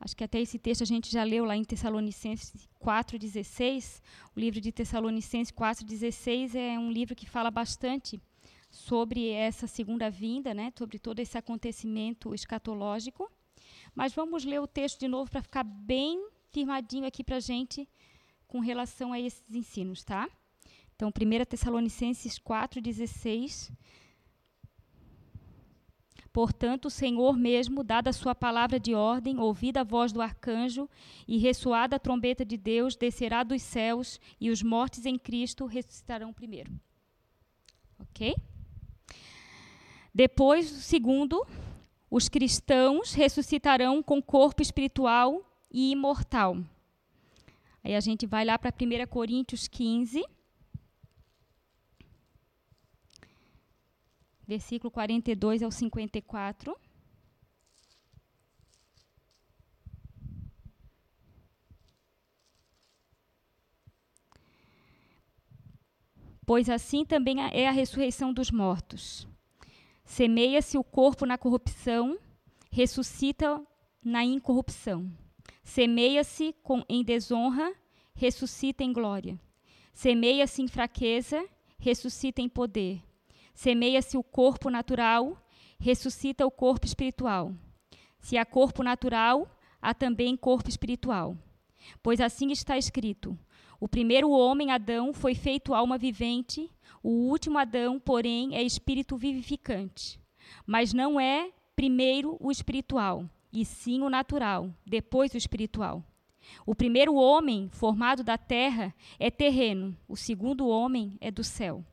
Acho 0.00 0.16
que 0.16 0.24
até 0.24 0.40
esse 0.40 0.58
texto 0.58 0.82
a 0.82 0.86
gente 0.86 1.12
já 1.12 1.22
leu 1.22 1.44
lá 1.44 1.54
em 1.54 1.62
Tessalonicenses 1.62 2.66
4:16. 2.80 4.00
O 4.34 4.40
livro 4.40 4.58
de 4.58 4.72
Tessalonicenses 4.72 5.52
4:16 5.52 6.54
é 6.54 6.78
um 6.78 6.90
livro 6.90 7.14
que 7.14 7.28
fala 7.28 7.50
bastante 7.50 8.18
sobre 8.70 9.28
essa 9.28 9.66
segunda 9.66 10.08
vinda, 10.08 10.54
né, 10.54 10.72
sobre 10.78 10.98
todo 10.98 11.20
esse 11.20 11.36
acontecimento 11.36 12.34
escatológico. 12.34 13.30
Mas 13.94 14.14
vamos 14.14 14.44
ler 14.44 14.60
o 14.60 14.66
texto 14.66 15.00
de 15.00 15.08
novo 15.08 15.30
para 15.30 15.42
ficar 15.42 15.64
bem 15.64 16.28
firmadinho 16.50 17.06
aqui 17.06 17.22
para 17.22 17.36
a 17.36 17.40
gente 17.40 17.86
com 18.46 18.60
relação 18.60 19.12
a 19.12 19.20
esses 19.20 19.54
ensinos, 19.54 20.02
tá? 20.02 20.28
Então, 20.96 21.10
1 21.10 21.44
Tessalonicenses 21.44 22.38
4,16. 22.38 23.70
Portanto, 26.32 26.86
o 26.86 26.90
Senhor 26.90 27.36
mesmo, 27.36 27.82
dada 27.82 28.10
a 28.10 28.12
sua 28.12 28.34
palavra 28.34 28.78
de 28.78 28.94
ordem, 28.94 29.38
ouvida 29.38 29.80
a 29.80 29.84
voz 29.84 30.12
do 30.12 30.22
arcanjo 30.22 30.88
e 31.26 31.38
ressoada 31.38 31.96
a 31.96 31.98
trombeta 31.98 32.44
de 32.44 32.56
Deus, 32.56 32.94
descerá 32.94 33.42
dos 33.42 33.62
céus 33.62 34.20
e 34.40 34.48
os 34.50 34.62
mortos 34.62 35.06
em 35.06 35.18
Cristo 35.18 35.66
ressuscitarão 35.66 36.32
primeiro. 36.32 36.72
Ok? 37.98 38.36
Depois, 40.14 40.66
segundo, 40.66 41.44
os 42.08 42.28
cristãos 42.28 43.12
ressuscitarão 43.12 44.02
com 44.02 44.22
corpo 44.22 44.62
espiritual 44.62 45.44
e 45.70 45.90
imortal. 45.90 46.58
Aí 47.82 47.94
a 47.94 48.00
gente 48.00 48.26
vai 48.26 48.44
lá 48.44 48.58
para 48.58 48.70
1 48.72 49.06
Coríntios 49.08 49.66
15. 49.66 50.22
Versículo 54.50 54.90
42 54.90 55.62
ao 55.62 55.70
54. 55.70 56.76
Pois 66.44 66.68
assim 66.68 67.04
também 67.04 67.36
é 67.52 67.68
a 67.68 67.70
ressurreição 67.70 68.32
dos 68.32 68.50
mortos. 68.50 69.24
Semeia-se 70.04 70.76
o 70.76 70.82
corpo 70.82 71.24
na 71.24 71.38
corrupção, 71.38 72.18
ressuscita 72.72 73.64
na 74.04 74.24
incorrupção. 74.24 75.08
Semeia-se 75.62 76.56
em 76.88 77.04
desonra, 77.04 77.72
ressuscita 78.16 78.82
em 78.82 78.92
glória. 78.92 79.38
Semeia-se 79.94 80.60
em 80.60 80.66
fraqueza, 80.66 81.48
ressuscita 81.78 82.42
em 82.42 82.48
poder. 82.48 83.00
Semeia-se 83.54 84.16
o 84.16 84.22
corpo 84.22 84.70
natural, 84.70 85.36
ressuscita 85.78 86.46
o 86.46 86.50
corpo 86.50 86.86
espiritual. 86.86 87.54
Se 88.18 88.36
há 88.36 88.44
corpo 88.44 88.82
natural, 88.82 89.48
há 89.80 89.94
também 89.94 90.36
corpo 90.36 90.68
espiritual. 90.68 91.36
Pois 92.02 92.20
assim 92.20 92.50
está 92.50 92.76
escrito: 92.76 93.38
o 93.80 93.88
primeiro 93.88 94.30
homem, 94.30 94.70
Adão, 94.70 95.12
foi 95.12 95.34
feito 95.34 95.74
alma 95.74 95.96
vivente, 95.96 96.70
o 97.02 97.08
último 97.08 97.58
Adão, 97.58 97.98
porém, 97.98 98.54
é 98.54 98.62
espírito 98.62 99.16
vivificante. 99.16 100.20
Mas 100.66 100.92
não 100.92 101.18
é 101.18 101.50
primeiro 101.74 102.36
o 102.38 102.50
espiritual, 102.50 103.24
e 103.50 103.64
sim 103.64 104.02
o 104.02 104.10
natural, 104.10 104.70
depois 104.84 105.32
o 105.32 105.38
espiritual. 105.38 106.04
O 106.66 106.74
primeiro 106.74 107.14
homem, 107.14 107.70
formado 107.70 108.22
da 108.22 108.36
terra, 108.36 108.94
é 109.18 109.30
terreno, 109.30 109.96
o 110.06 110.16
segundo 110.16 110.68
homem 110.68 111.16
é 111.20 111.30
do 111.30 111.42
céu. 111.42 111.84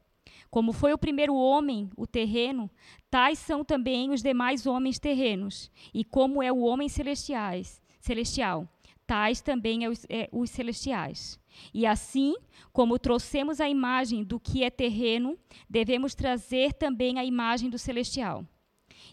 Como 0.49 0.71
foi 0.71 0.93
o 0.93 0.97
primeiro 0.97 1.35
homem, 1.35 1.89
o 1.95 2.07
terreno, 2.07 2.69
tais 3.09 3.39
são 3.39 3.63
também 3.63 4.11
os 4.11 4.21
demais 4.21 4.65
homens 4.65 4.99
terrenos, 4.99 5.69
e 5.93 6.03
como 6.03 6.41
é 6.41 6.51
o 6.51 6.59
homem 6.59 6.87
celestiais, 6.89 7.81
celestial, 7.99 8.67
tais 9.05 9.41
também 9.41 9.85
é 9.85 9.89
os, 9.89 10.05
é, 10.09 10.29
os 10.31 10.49
celestiais. 10.49 11.39
E 11.73 11.85
assim, 11.85 12.35
como 12.71 12.99
trouxemos 12.99 13.59
a 13.59 13.69
imagem 13.69 14.23
do 14.23 14.39
que 14.39 14.63
é 14.63 14.69
terreno, 14.69 15.37
devemos 15.69 16.13
trazer 16.13 16.73
também 16.73 17.17
a 17.17 17.25
imagem 17.25 17.69
do 17.69 17.77
celestial. 17.77 18.45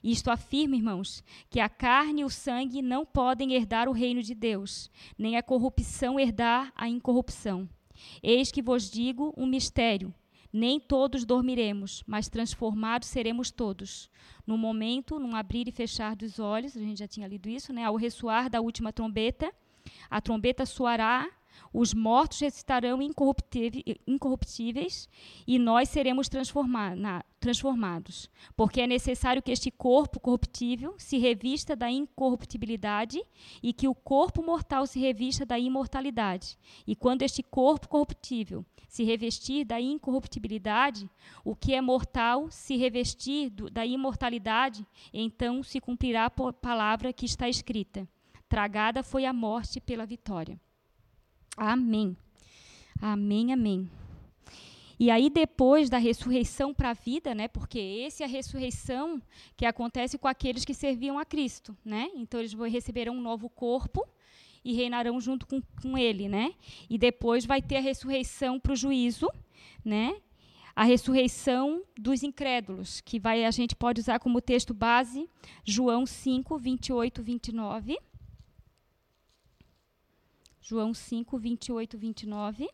Isto 0.02 0.30
afirma, 0.30 0.76
irmãos, 0.76 1.24
que 1.48 1.60
a 1.60 1.68
carne 1.68 2.20
e 2.20 2.24
o 2.24 2.30
sangue 2.30 2.82
não 2.82 3.06
podem 3.06 3.54
herdar 3.54 3.88
o 3.88 3.92
reino 3.92 4.22
de 4.22 4.34
Deus, 4.34 4.90
nem 5.16 5.36
a 5.36 5.42
corrupção 5.42 6.20
herdar 6.20 6.72
a 6.76 6.88
incorrupção. 6.88 7.68
Eis 8.22 8.50
que 8.50 8.60
vos 8.60 8.90
digo 8.90 9.32
um 9.36 9.46
mistério: 9.46 10.12
nem 10.54 10.78
todos 10.78 11.24
dormiremos, 11.24 12.04
mas 12.06 12.28
transformados 12.28 13.08
seremos 13.08 13.50
todos. 13.50 14.08
No 14.46 14.56
momento, 14.56 15.18
num 15.18 15.34
abrir 15.34 15.66
e 15.66 15.72
fechar 15.72 16.14
dos 16.14 16.38
olhos, 16.38 16.76
a 16.76 16.80
gente 16.80 17.00
já 17.00 17.08
tinha 17.08 17.26
lido 17.26 17.48
isso, 17.48 17.72
né? 17.72 17.82
Ao 17.82 17.96
ressoar 17.96 18.48
da 18.48 18.60
última 18.60 18.92
trombeta, 18.92 19.52
a 20.08 20.20
trombeta 20.20 20.64
soará 20.64 21.28
os 21.72 21.92
mortos 21.92 22.40
ressuscitarão 22.40 23.00
incorruptíveis 23.02 25.08
e 25.46 25.58
nós 25.58 25.88
seremos 25.88 26.28
transformados, 26.28 28.30
porque 28.56 28.80
é 28.80 28.86
necessário 28.86 29.42
que 29.42 29.52
este 29.52 29.70
corpo 29.70 30.20
corruptível 30.20 30.94
se 30.98 31.18
revista 31.18 31.74
da 31.74 31.90
incorruptibilidade 31.90 33.20
e 33.62 33.72
que 33.72 33.88
o 33.88 33.94
corpo 33.94 34.42
mortal 34.42 34.86
se 34.86 35.00
revista 35.00 35.44
da 35.44 35.58
imortalidade. 35.58 36.56
E 36.86 36.94
quando 36.94 37.22
este 37.22 37.42
corpo 37.42 37.88
corruptível 37.88 38.64
se 38.88 39.02
revestir 39.02 39.64
da 39.64 39.80
incorruptibilidade, 39.80 41.10
o 41.44 41.56
que 41.56 41.74
é 41.74 41.80
mortal 41.80 42.48
se 42.50 42.76
revestir 42.76 43.50
do, 43.50 43.68
da 43.68 43.84
imortalidade, 43.84 44.86
então 45.12 45.64
se 45.64 45.80
cumprirá 45.80 46.26
a 46.26 46.30
palavra 46.30 47.12
que 47.12 47.26
está 47.26 47.48
escrita: 47.48 48.08
Tragada 48.48 49.02
foi 49.02 49.24
a 49.24 49.32
morte 49.32 49.80
pela 49.80 50.06
vitória. 50.06 50.60
Amém. 51.56 52.16
Amém, 53.00 53.52
amém. 53.52 53.90
E 54.98 55.10
aí, 55.10 55.28
depois 55.28 55.90
da 55.90 55.98
ressurreição 55.98 56.72
para 56.72 56.90
a 56.90 56.94
vida, 56.94 57.34
né? 57.34 57.48
Porque 57.48 57.78
esse 57.78 58.22
é 58.22 58.26
a 58.26 58.28
ressurreição 58.28 59.20
que 59.56 59.66
acontece 59.66 60.16
com 60.16 60.28
aqueles 60.28 60.64
que 60.64 60.72
serviam 60.72 61.18
a 61.18 61.24
Cristo, 61.24 61.76
né? 61.84 62.08
Então 62.14 62.40
eles 62.40 62.54
receberão 62.54 63.16
um 63.16 63.20
novo 63.20 63.48
corpo 63.48 64.06
e 64.64 64.72
reinarão 64.72 65.20
junto 65.20 65.46
com, 65.46 65.60
com 65.82 65.98
ele, 65.98 66.28
né? 66.28 66.54
E 66.88 66.96
depois 66.96 67.44
vai 67.44 67.60
ter 67.60 67.76
a 67.76 67.80
ressurreição 67.80 68.58
para 68.58 68.72
o 68.72 68.76
juízo, 68.76 69.28
né? 69.84 70.16
A 70.76 70.84
ressurreição 70.84 71.82
dos 71.96 72.22
incrédulos, 72.22 73.00
que 73.00 73.20
vai 73.20 73.44
a 73.44 73.50
gente 73.50 73.76
pode 73.76 74.00
usar 74.00 74.18
como 74.18 74.40
texto 74.40 74.74
base 74.74 75.28
João 75.64 76.06
5, 76.06 76.56
28, 76.58 77.22
29. 77.22 77.98
João 80.66 80.94
5, 80.94 81.36
28, 81.36 81.98
29. 81.98 82.70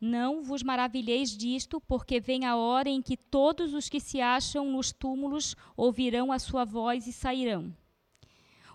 Não 0.00 0.42
vos 0.42 0.64
maravilheis 0.64 1.30
disto, 1.36 1.80
porque 1.80 2.18
vem 2.18 2.44
a 2.44 2.56
hora 2.56 2.88
em 2.88 3.00
que 3.00 3.16
todos 3.16 3.74
os 3.74 3.88
que 3.88 4.00
se 4.00 4.20
acham 4.20 4.68
nos 4.72 4.90
túmulos 4.90 5.54
ouvirão 5.76 6.32
a 6.32 6.40
sua 6.40 6.64
voz 6.64 7.06
e 7.06 7.12
sairão. 7.12 7.72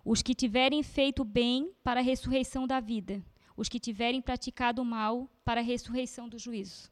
Os 0.05 0.21
que 0.21 0.33
tiverem 0.33 0.81
feito 0.81 1.25
bem 1.25 1.73
para 1.83 1.99
a 1.99 2.03
ressurreição 2.03 2.65
da 2.65 2.79
vida, 2.79 3.21
os 3.57 3.67
que 3.67 3.81
tiverem 3.81 4.21
praticado 4.21 4.83
mal 4.85 5.29
para 5.43 5.59
a 5.59 5.63
ressurreição 5.63 6.29
do 6.29 6.39
juízo. 6.39 6.89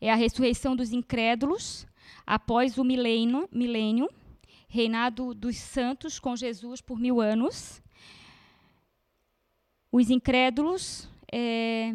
É 0.00 0.10
a 0.10 0.14
ressurreição 0.14 0.74
dos 0.74 0.90
incrédulos, 0.90 1.86
após 2.26 2.78
o 2.78 2.84
milênio, 2.84 3.48
milênio, 3.52 4.08
reinado 4.68 5.34
dos 5.34 5.56
santos 5.56 6.18
com 6.18 6.36
Jesus 6.36 6.80
por 6.80 6.98
mil 6.98 7.20
anos. 7.20 7.82
Os 9.90 10.08
incrédulos, 10.08 11.08
é, 11.32 11.94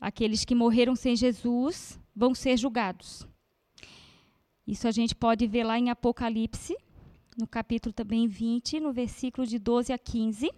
aqueles 0.00 0.44
que 0.44 0.54
morreram 0.54 0.94
sem 0.94 1.16
Jesus, 1.16 1.98
vão 2.14 2.34
ser 2.34 2.56
julgados. 2.56 3.26
Isso 4.66 4.86
a 4.86 4.92
gente 4.92 5.14
pode 5.16 5.46
ver 5.48 5.64
lá 5.64 5.78
em 5.78 5.90
Apocalipse, 5.90 6.76
no 7.36 7.46
capítulo 7.46 7.92
também 7.92 8.28
20, 8.28 8.78
no 8.78 8.92
versículo 8.92 9.44
de 9.46 9.58
12 9.58 9.92
a 9.92 9.98
15. 9.98 10.48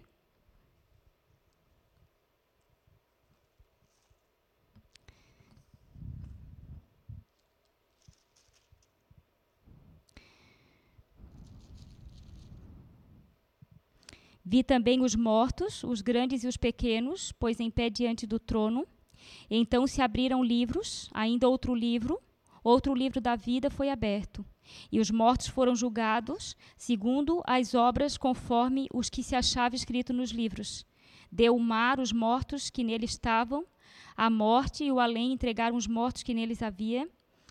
Vi 14.53 14.61
também 14.61 15.01
os 15.01 15.15
mortos, 15.15 15.83
os 15.83 15.99
grandes 16.01 16.43
e 16.43 16.47
os 16.47 16.57
pequenos, 16.57 17.31
pois 17.31 17.59
em 17.59 17.71
pé 17.71 17.89
diante 17.89 18.27
do 18.27 18.37
trono. 18.37 18.85
Então 19.49 19.87
se 19.87 19.99
abriram 19.99 20.43
livros, 20.43 21.09
ainda 21.11 21.49
outro 21.49 21.73
livro, 21.73 22.21
outro 22.63 22.93
livro 22.93 23.19
da 23.19 23.35
vida 23.35 23.71
foi 23.71 23.89
aberto. 23.89 24.45
E 24.91 24.99
os 24.99 25.09
mortos 25.09 25.47
foram 25.47 25.75
julgados, 25.75 26.55
segundo 26.77 27.41
as 27.47 27.73
obras, 27.73 28.15
conforme 28.15 28.87
os 28.93 29.09
que 29.09 29.23
se 29.23 29.35
achava 29.35 29.75
escrito 29.75 30.13
nos 30.13 30.29
livros. 30.29 30.85
Deu 31.31 31.55
o 31.55 31.59
mar 31.59 31.99
os 31.99 32.13
mortos 32.13 32.69
que 32.69 32.83
nele 32.83 33.05
estavam, 33.05 33.65
a 34.15 34.29
morte 34.29 34.83
e 34.83 34.91
o 34.91 34.99
além 34.99 35.33
entregaram 35.33 35.75
os 35.75 35.87
mortos 35.87 36.21
que 36.21 36.31
neles 36.31 36.61
havia 36.61 37.09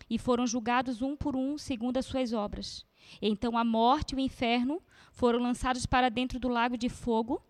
e 0.09 0.17
foram 0.17 0.47
julgados 0.47 1.01
um 1.01 1.17
por 1.17 1.35
um 1.35 1.57
segundo 1.57 1.97
as 1.97 2.05
suas 2.05 2.31
obras. 2.31 2.85
Então 3.21 3.57
a 3.57 3.63
morte 3.63 4.13
e 4.13 4.15
o 4.15 4.19
inferno 4.19 4.81
foram 5.11 5.39
lançados 5.39 5.85
para 5.85 6.09
dentro 6.09 6.39
do 6.39 6.47
lago 6.47 6.77
de 6.77 6.89
fogo. 6.89 7.41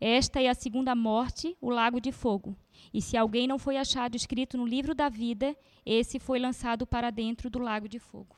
Esta 0.00 0.40
é 0.40 0.48
a 0.48 0.54
segunda 0.54 0.94
morte, 0.94 1.56
o 1.60 1.70
lago 1.70 2.00
de 2.00 2.12
fogo. 2.12 2.56
E 2.92 3.00
se 3.00 3.16
alguém 3.16 3.46
não 3.46 3.58
foi 3.58 3.76
achado 3.76 4.16
escrito 4.16 4.56
no 4.56 4.66
livro 4.66 4.94
da 4.94 5.08
vida, 5.08 5.56
esse 5.84 6.18
foi 6.18 6.38
lançado 6.38 6.86
para 6.86 7.10
dentro 7.10 7.48
do 7.50 7.58
lago 7.58 7.88
de 7.88 7.98
fogo. 7.98 8.36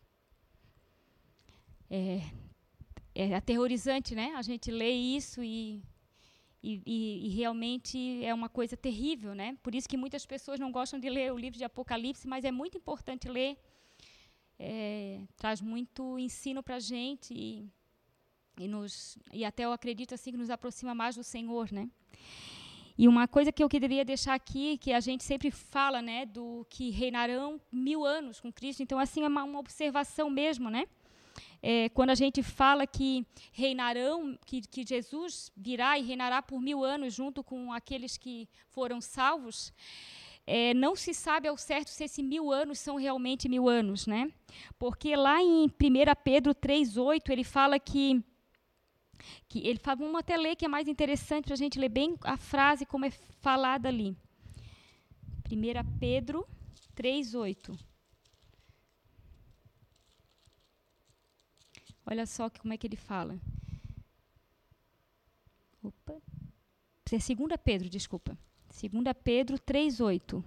É, 1.88 2.22
é 3.14 3.34
aterrorizante, 3.34 4.14
né? 4.14 4.32
A 4.34 4.42
gente 4.42 4.70
lê 4.70 4.90
isso 4.90 5.42
e, 5.42 5.82
e, 6.62 6.82
e, 6.86 7.26
e, 7.26 7.28
realmente 7.30 8.24
é 8.24 8.32
uma 8.32 8.48
coisa 8.48 8.76
terrível, 8.76 9.34
né? 9.34 9.56
Por 9.62 9.74
isso 9.74 9.88
que 9.88 9.96
muitas 9.96 10.24
pessoas 10.24 10.58
não 10.58 10.72
gostam 10.72 10.98
de 10.98 11.08
ler 11.08 11.32
o 11.32 11.38
livro 11.38 11.58
de 11.58 11.64
Apocalipse, 11.64 12.26
mas 12.26 12.44
é 12.44 12.50
muito 12.50 12.78
importante 12.78 13.28
ler. 13.28 13.58
É, 14.64 15.20
traz 15.36 15.60
muito 15.60 16.16
ensino 16.20 16.62
para 16.62 16.76
a 16.76 16.78
gente 16.78 17.34
e, 17.34 17.68
e, 18.56 18.68
nos, 18.68 19.18
e 19.32 19.44
até 19.44 19.64
eu 19.64 19.72
acredito 19.72 20.14
assim 20.14 20.30
que 20.30 20.36
nos 20.36 20.50
aproxima 20.50 20.94
mais 20.94 21.16
do 21.16 21.24
Senhor, 21.24 21.72
né? 21.72 21.90
E 22.96 23.08
uma 23.08 23.26
coisa 23.26 23.50
que 23.50 23.64
eu 23.64 23.68
queria 23.68 24.04
deixar 24.04 24.34
aqui, 24.34 24.78
que 24.78 24.92
a 24.92 25.00
gente 25.00 25.24
sempre 25.24 25.50
fala, 25.50 26.00
né, 26.00 26.24
do 26.26 26.64
que 26.70 26.90
reinarão 26.90 27.60
mil 27.72 28.04
anos 28.04 28.38
com 28.38 28.52
Cristo. 28.52 28.84
Então, 28.84 29.00
assim, 29.00 29.24
é 29.24 29.26
uma, 29.26 29.42
uma 29.42 29.58
observação 29.58 30.30
mesmo, 30.30 30.70
né? 30.70 30.86
É, 31.60 31.88
quando 31.88 32.10
a 32.10 32.14
gente 32.14 32.40
fala 32.40 32.86
que 32.86 33.26
reinarão, 33.50 34.38
que, 34.46 34.60
que 34.60 34.86
Jesus 34.86 35.50
virá 35.56 35.98
e 35.98 36.02
reinará 36.02 36.40
por 36.40 36.60
mil 36.60 36.84
anos 36.84 37.14
junto 37.14 37.42
com 37.42 37.72
aqueles 37.72 38.16
que 38.16 38.48
foram 38.68 39.00
salvos, 39.00 39.72
é, 40.46 40.74
não 40.74 40.96
se 40.96 41.14
sabe 41.14 41.48
ao 41.48 41.56
certo 41.56 41.88
se 41.88 42.04
esses 42.04 42.24
mil 42.24 42.50
anos 42.50 42.78
são 42.78 42.96
realmente 42.96 43.48
mil 43.48 43.68
anos, 43.68 44.06
né? 44.06 44.32
Porque 44.78 45.14
lá 45.14 45.40
em 45.40 45.66
1 45.66 45.70
Pedro 46.24 46.54
3,8 46.54 47.30
ele 47.30 47.44
fala 47.44 47.78
que, 47.78 48.22
que 49.48 49.66
ele 49.66 49.78
fala, 49.78 49.96
vamos 49.96 50.18
até 50.18 50.36
ler 50.36 50.56
que 50.56 50.64
é 50.64 50.68
mais 50.68 50.88
interessante 50.88 51.44
para 51.44 51.54
a 51.54 51.58
gente 51.58 51.78
ler 51.78 51.88
bem 51.88 52.16
a 52.22 52.36
frase 52.36 52.84
como 52.84 53.04
é 53.04 53.10
falada 53.10 53.88
ali. 53.88 54.16
1 55.50 55.98
Pedro 56.00 56.46
3,8. 56.96 57.78
Olha 62.04 62.26
só 62.26 62.50
como 62.50 62.72
é 62.72 62.76
que 62.76 62.86
ele 62.86 62.96
fala. 62.96 63.38
Opa. 65.82 66.20
É 67.12 67.16
2 67.16 67.60
Pedro, 67.62 67.88
desculpa. 67.88 68.36
2 68.72 69.14
Pedro 69.22 69.58
3,8. 69.58 70.42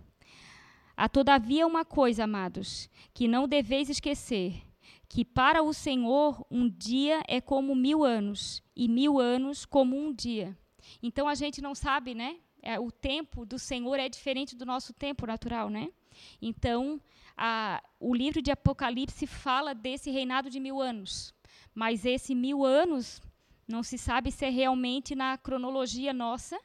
Há 0.98 1.08
todavia 1.08 1.68
uma 1.68 1.86
coisa, 1.86 2.24
amados, 2.24 2.90
que 3.14 3.28
não 3.28 3.48
deveis 3.48 3.88
esquecer: 3.88 4.64
que 5.08 5.24
para 5.24 5.62
o 5.62 5.74
Senhor 5.74 6.44
um 6.50 6.68
dia 6.68 7.22
é 7.28 7.40
como 7.40 7.76
mil 7.76 8.04
anos, 8.04 8.64
e 8.76 8.88
mil 8.88 9.20
anos 9.20 9.64
como 9.64 9.96
um 9.96 10.12
dia. 10.12 10.58
Então 11.04 11.28
a 11.28 11.36
gente 11.36 11.62
não 11.62 11.76
sabe, 11.76 12.16
né? 12.16 12.38
É, 12.64 12.80
o 12.80 12.92
tempo 12.92 13.46
do 13.46 13.60
Senhor 13.60 14.00
é 14.00 14.10
diferente 14.10 14.56
do 14.56 14.66
nosso 14.66 14.92
tempo 14.92 15.28
natural, 15.28 15.70
né? 15.70 15.90
Então, 16.42 17.00
a, 17.38 17.84
o 18.00 18.16
livro 18.16 18.42
de 18.42 18.50
Apocalipse 18.50 19.28
fala 19.28 19.76
desse 19.76 20.10
reinado 20.10 20.50
de 20.50 20.60
mil 20.60 20.82
anos. 20.82 21.32
Mas 21.76 22.06
esse 22.06 22.34
mil 22.34 22.66
anos 22.66 23.22
não 23.68 23.84
se 23.84 23.98
sabe 24.00 24.32
se 24.32 24.46
é 24.46 24.50
realmente 24.50 25.14
na 25.14 25.38
cronologia 25.38 26.12
nossa 26.14 26.60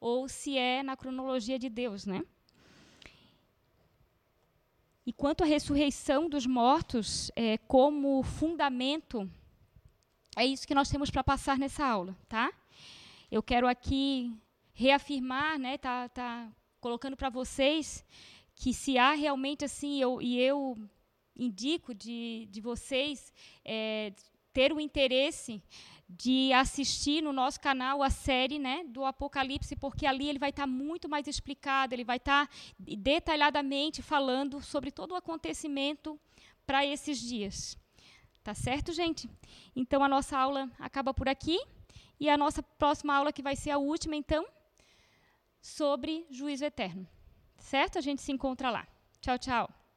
ou 0.00 0.28
se 0.28 0.56
é 0.56 0.82
na 0.82 0.96
cronologia 0.96 1.58
de 1.58 1.68
Deus, 1.68 2.06
né? 2.06 2.24
E 5.04 5.12
quanto 5.12 5.42
à 5.42 5.46
ressurreição 5.46 6.28
dos 6.28 6.46
mortos, 6.46 7.30
é, 7.34 7.56
como 7.56 8.22
fundamento, 8.22 9.28
é 10.36 10.44
isso 10.44 10.66
que 10.66 10.74
nós 10.74 10.90
temos 10.90 11.10
para 11.10 11.24
passar 11.24 11.58
nessa 11.58 11.84
aula, 11.86 12.16
tá? 12.28 12.52
Eu 13.30 13.42
quero 13.42 13.66
aqui 13.66 14.30
reafirmar, 14.72 15.58
né, 15.58 15.78
tá, 15.78 16.08
tá 16.08 16.52
colocando 16.80 17.16
para 17.16 17.30
vocês 17.30 18.04
que 18.54 18.74
se 18.74 18.98
há 18.98 19.14
realmente 19.14 19.64
assim, 19.64 20.00
eu, 20.00 20.20
e 20.20 20.38
eu 20.38 20.76
indico 21.36 21.94
de, 21.94 22.46
de 22.50 22.60
vocês 22.60 23.32
é, 23.64 24.12
ter 24.52 24.72
o 24.72 24.80
interesse 24.80 25.62
de 26.08 26.52
assistir 26.52 27.22
no 27.22 27.32
nosso 27.32 27.60
canal 27.60 28.02
a 28.02 28.08
série 28.08 28.58
né, 28.58 28.82
do 28.84 29.04
Apocalipse, 29.04 29.76
porque 29.76 30.06
ali 30.06 30.28
ele 30.28 30.38
vai 30.38 30.50
estar 30.50 30.62
tá 30.62 30.66
muito 30.66 31.08
mais 31.08 31.26
explicado, 31.26 31.94
ele 31.94 32.04
vai 32.04 32.16
estar 32.16 32.46
tá 32.46 32.52
detalhadamente 32.78 34.00
falando 34.00 34.62
sobre 34.62 34.90
todo 34.90 35.12
o 35.12 35.16
acontecimento 35.16 36.18
para 36.66 36.86
esses 36.86 37.20
dias. 37.20 37.76
Tá 38.42 38.54
certo, 38.54 38.92
gente? 38.92 39.28
Então 39.76 40.02
a 40.02 40.08
nossa 40.08 40.38
aula 40.38 40.70
acaba 40.78 41.12
por 41.12 41.28
aqui 41.28 41.60
e 42.18 42.28
a 42.28 42.36
nossa 42.36 42.62
próxima 42.62 43.14
aula, 43.14 43.32
que 43.32 43.42
vai 43.42 43.54
ser 43.54 43.70
a 43.70 43.78
última, 43.78 44.16
então, 44.16 44.46
sobre 45.60 46.26
juízo 46.30 46.64
eterno. 46.64 47.06
Certo? 47.58 47.98
A 47.98 48.00
gente 48.00 48.22
se 48.22 48.32
encontra 48.32 48.70
lá. 48.70 48.86
Tchau, 49.20 49.38
tchau. 49.38 49.87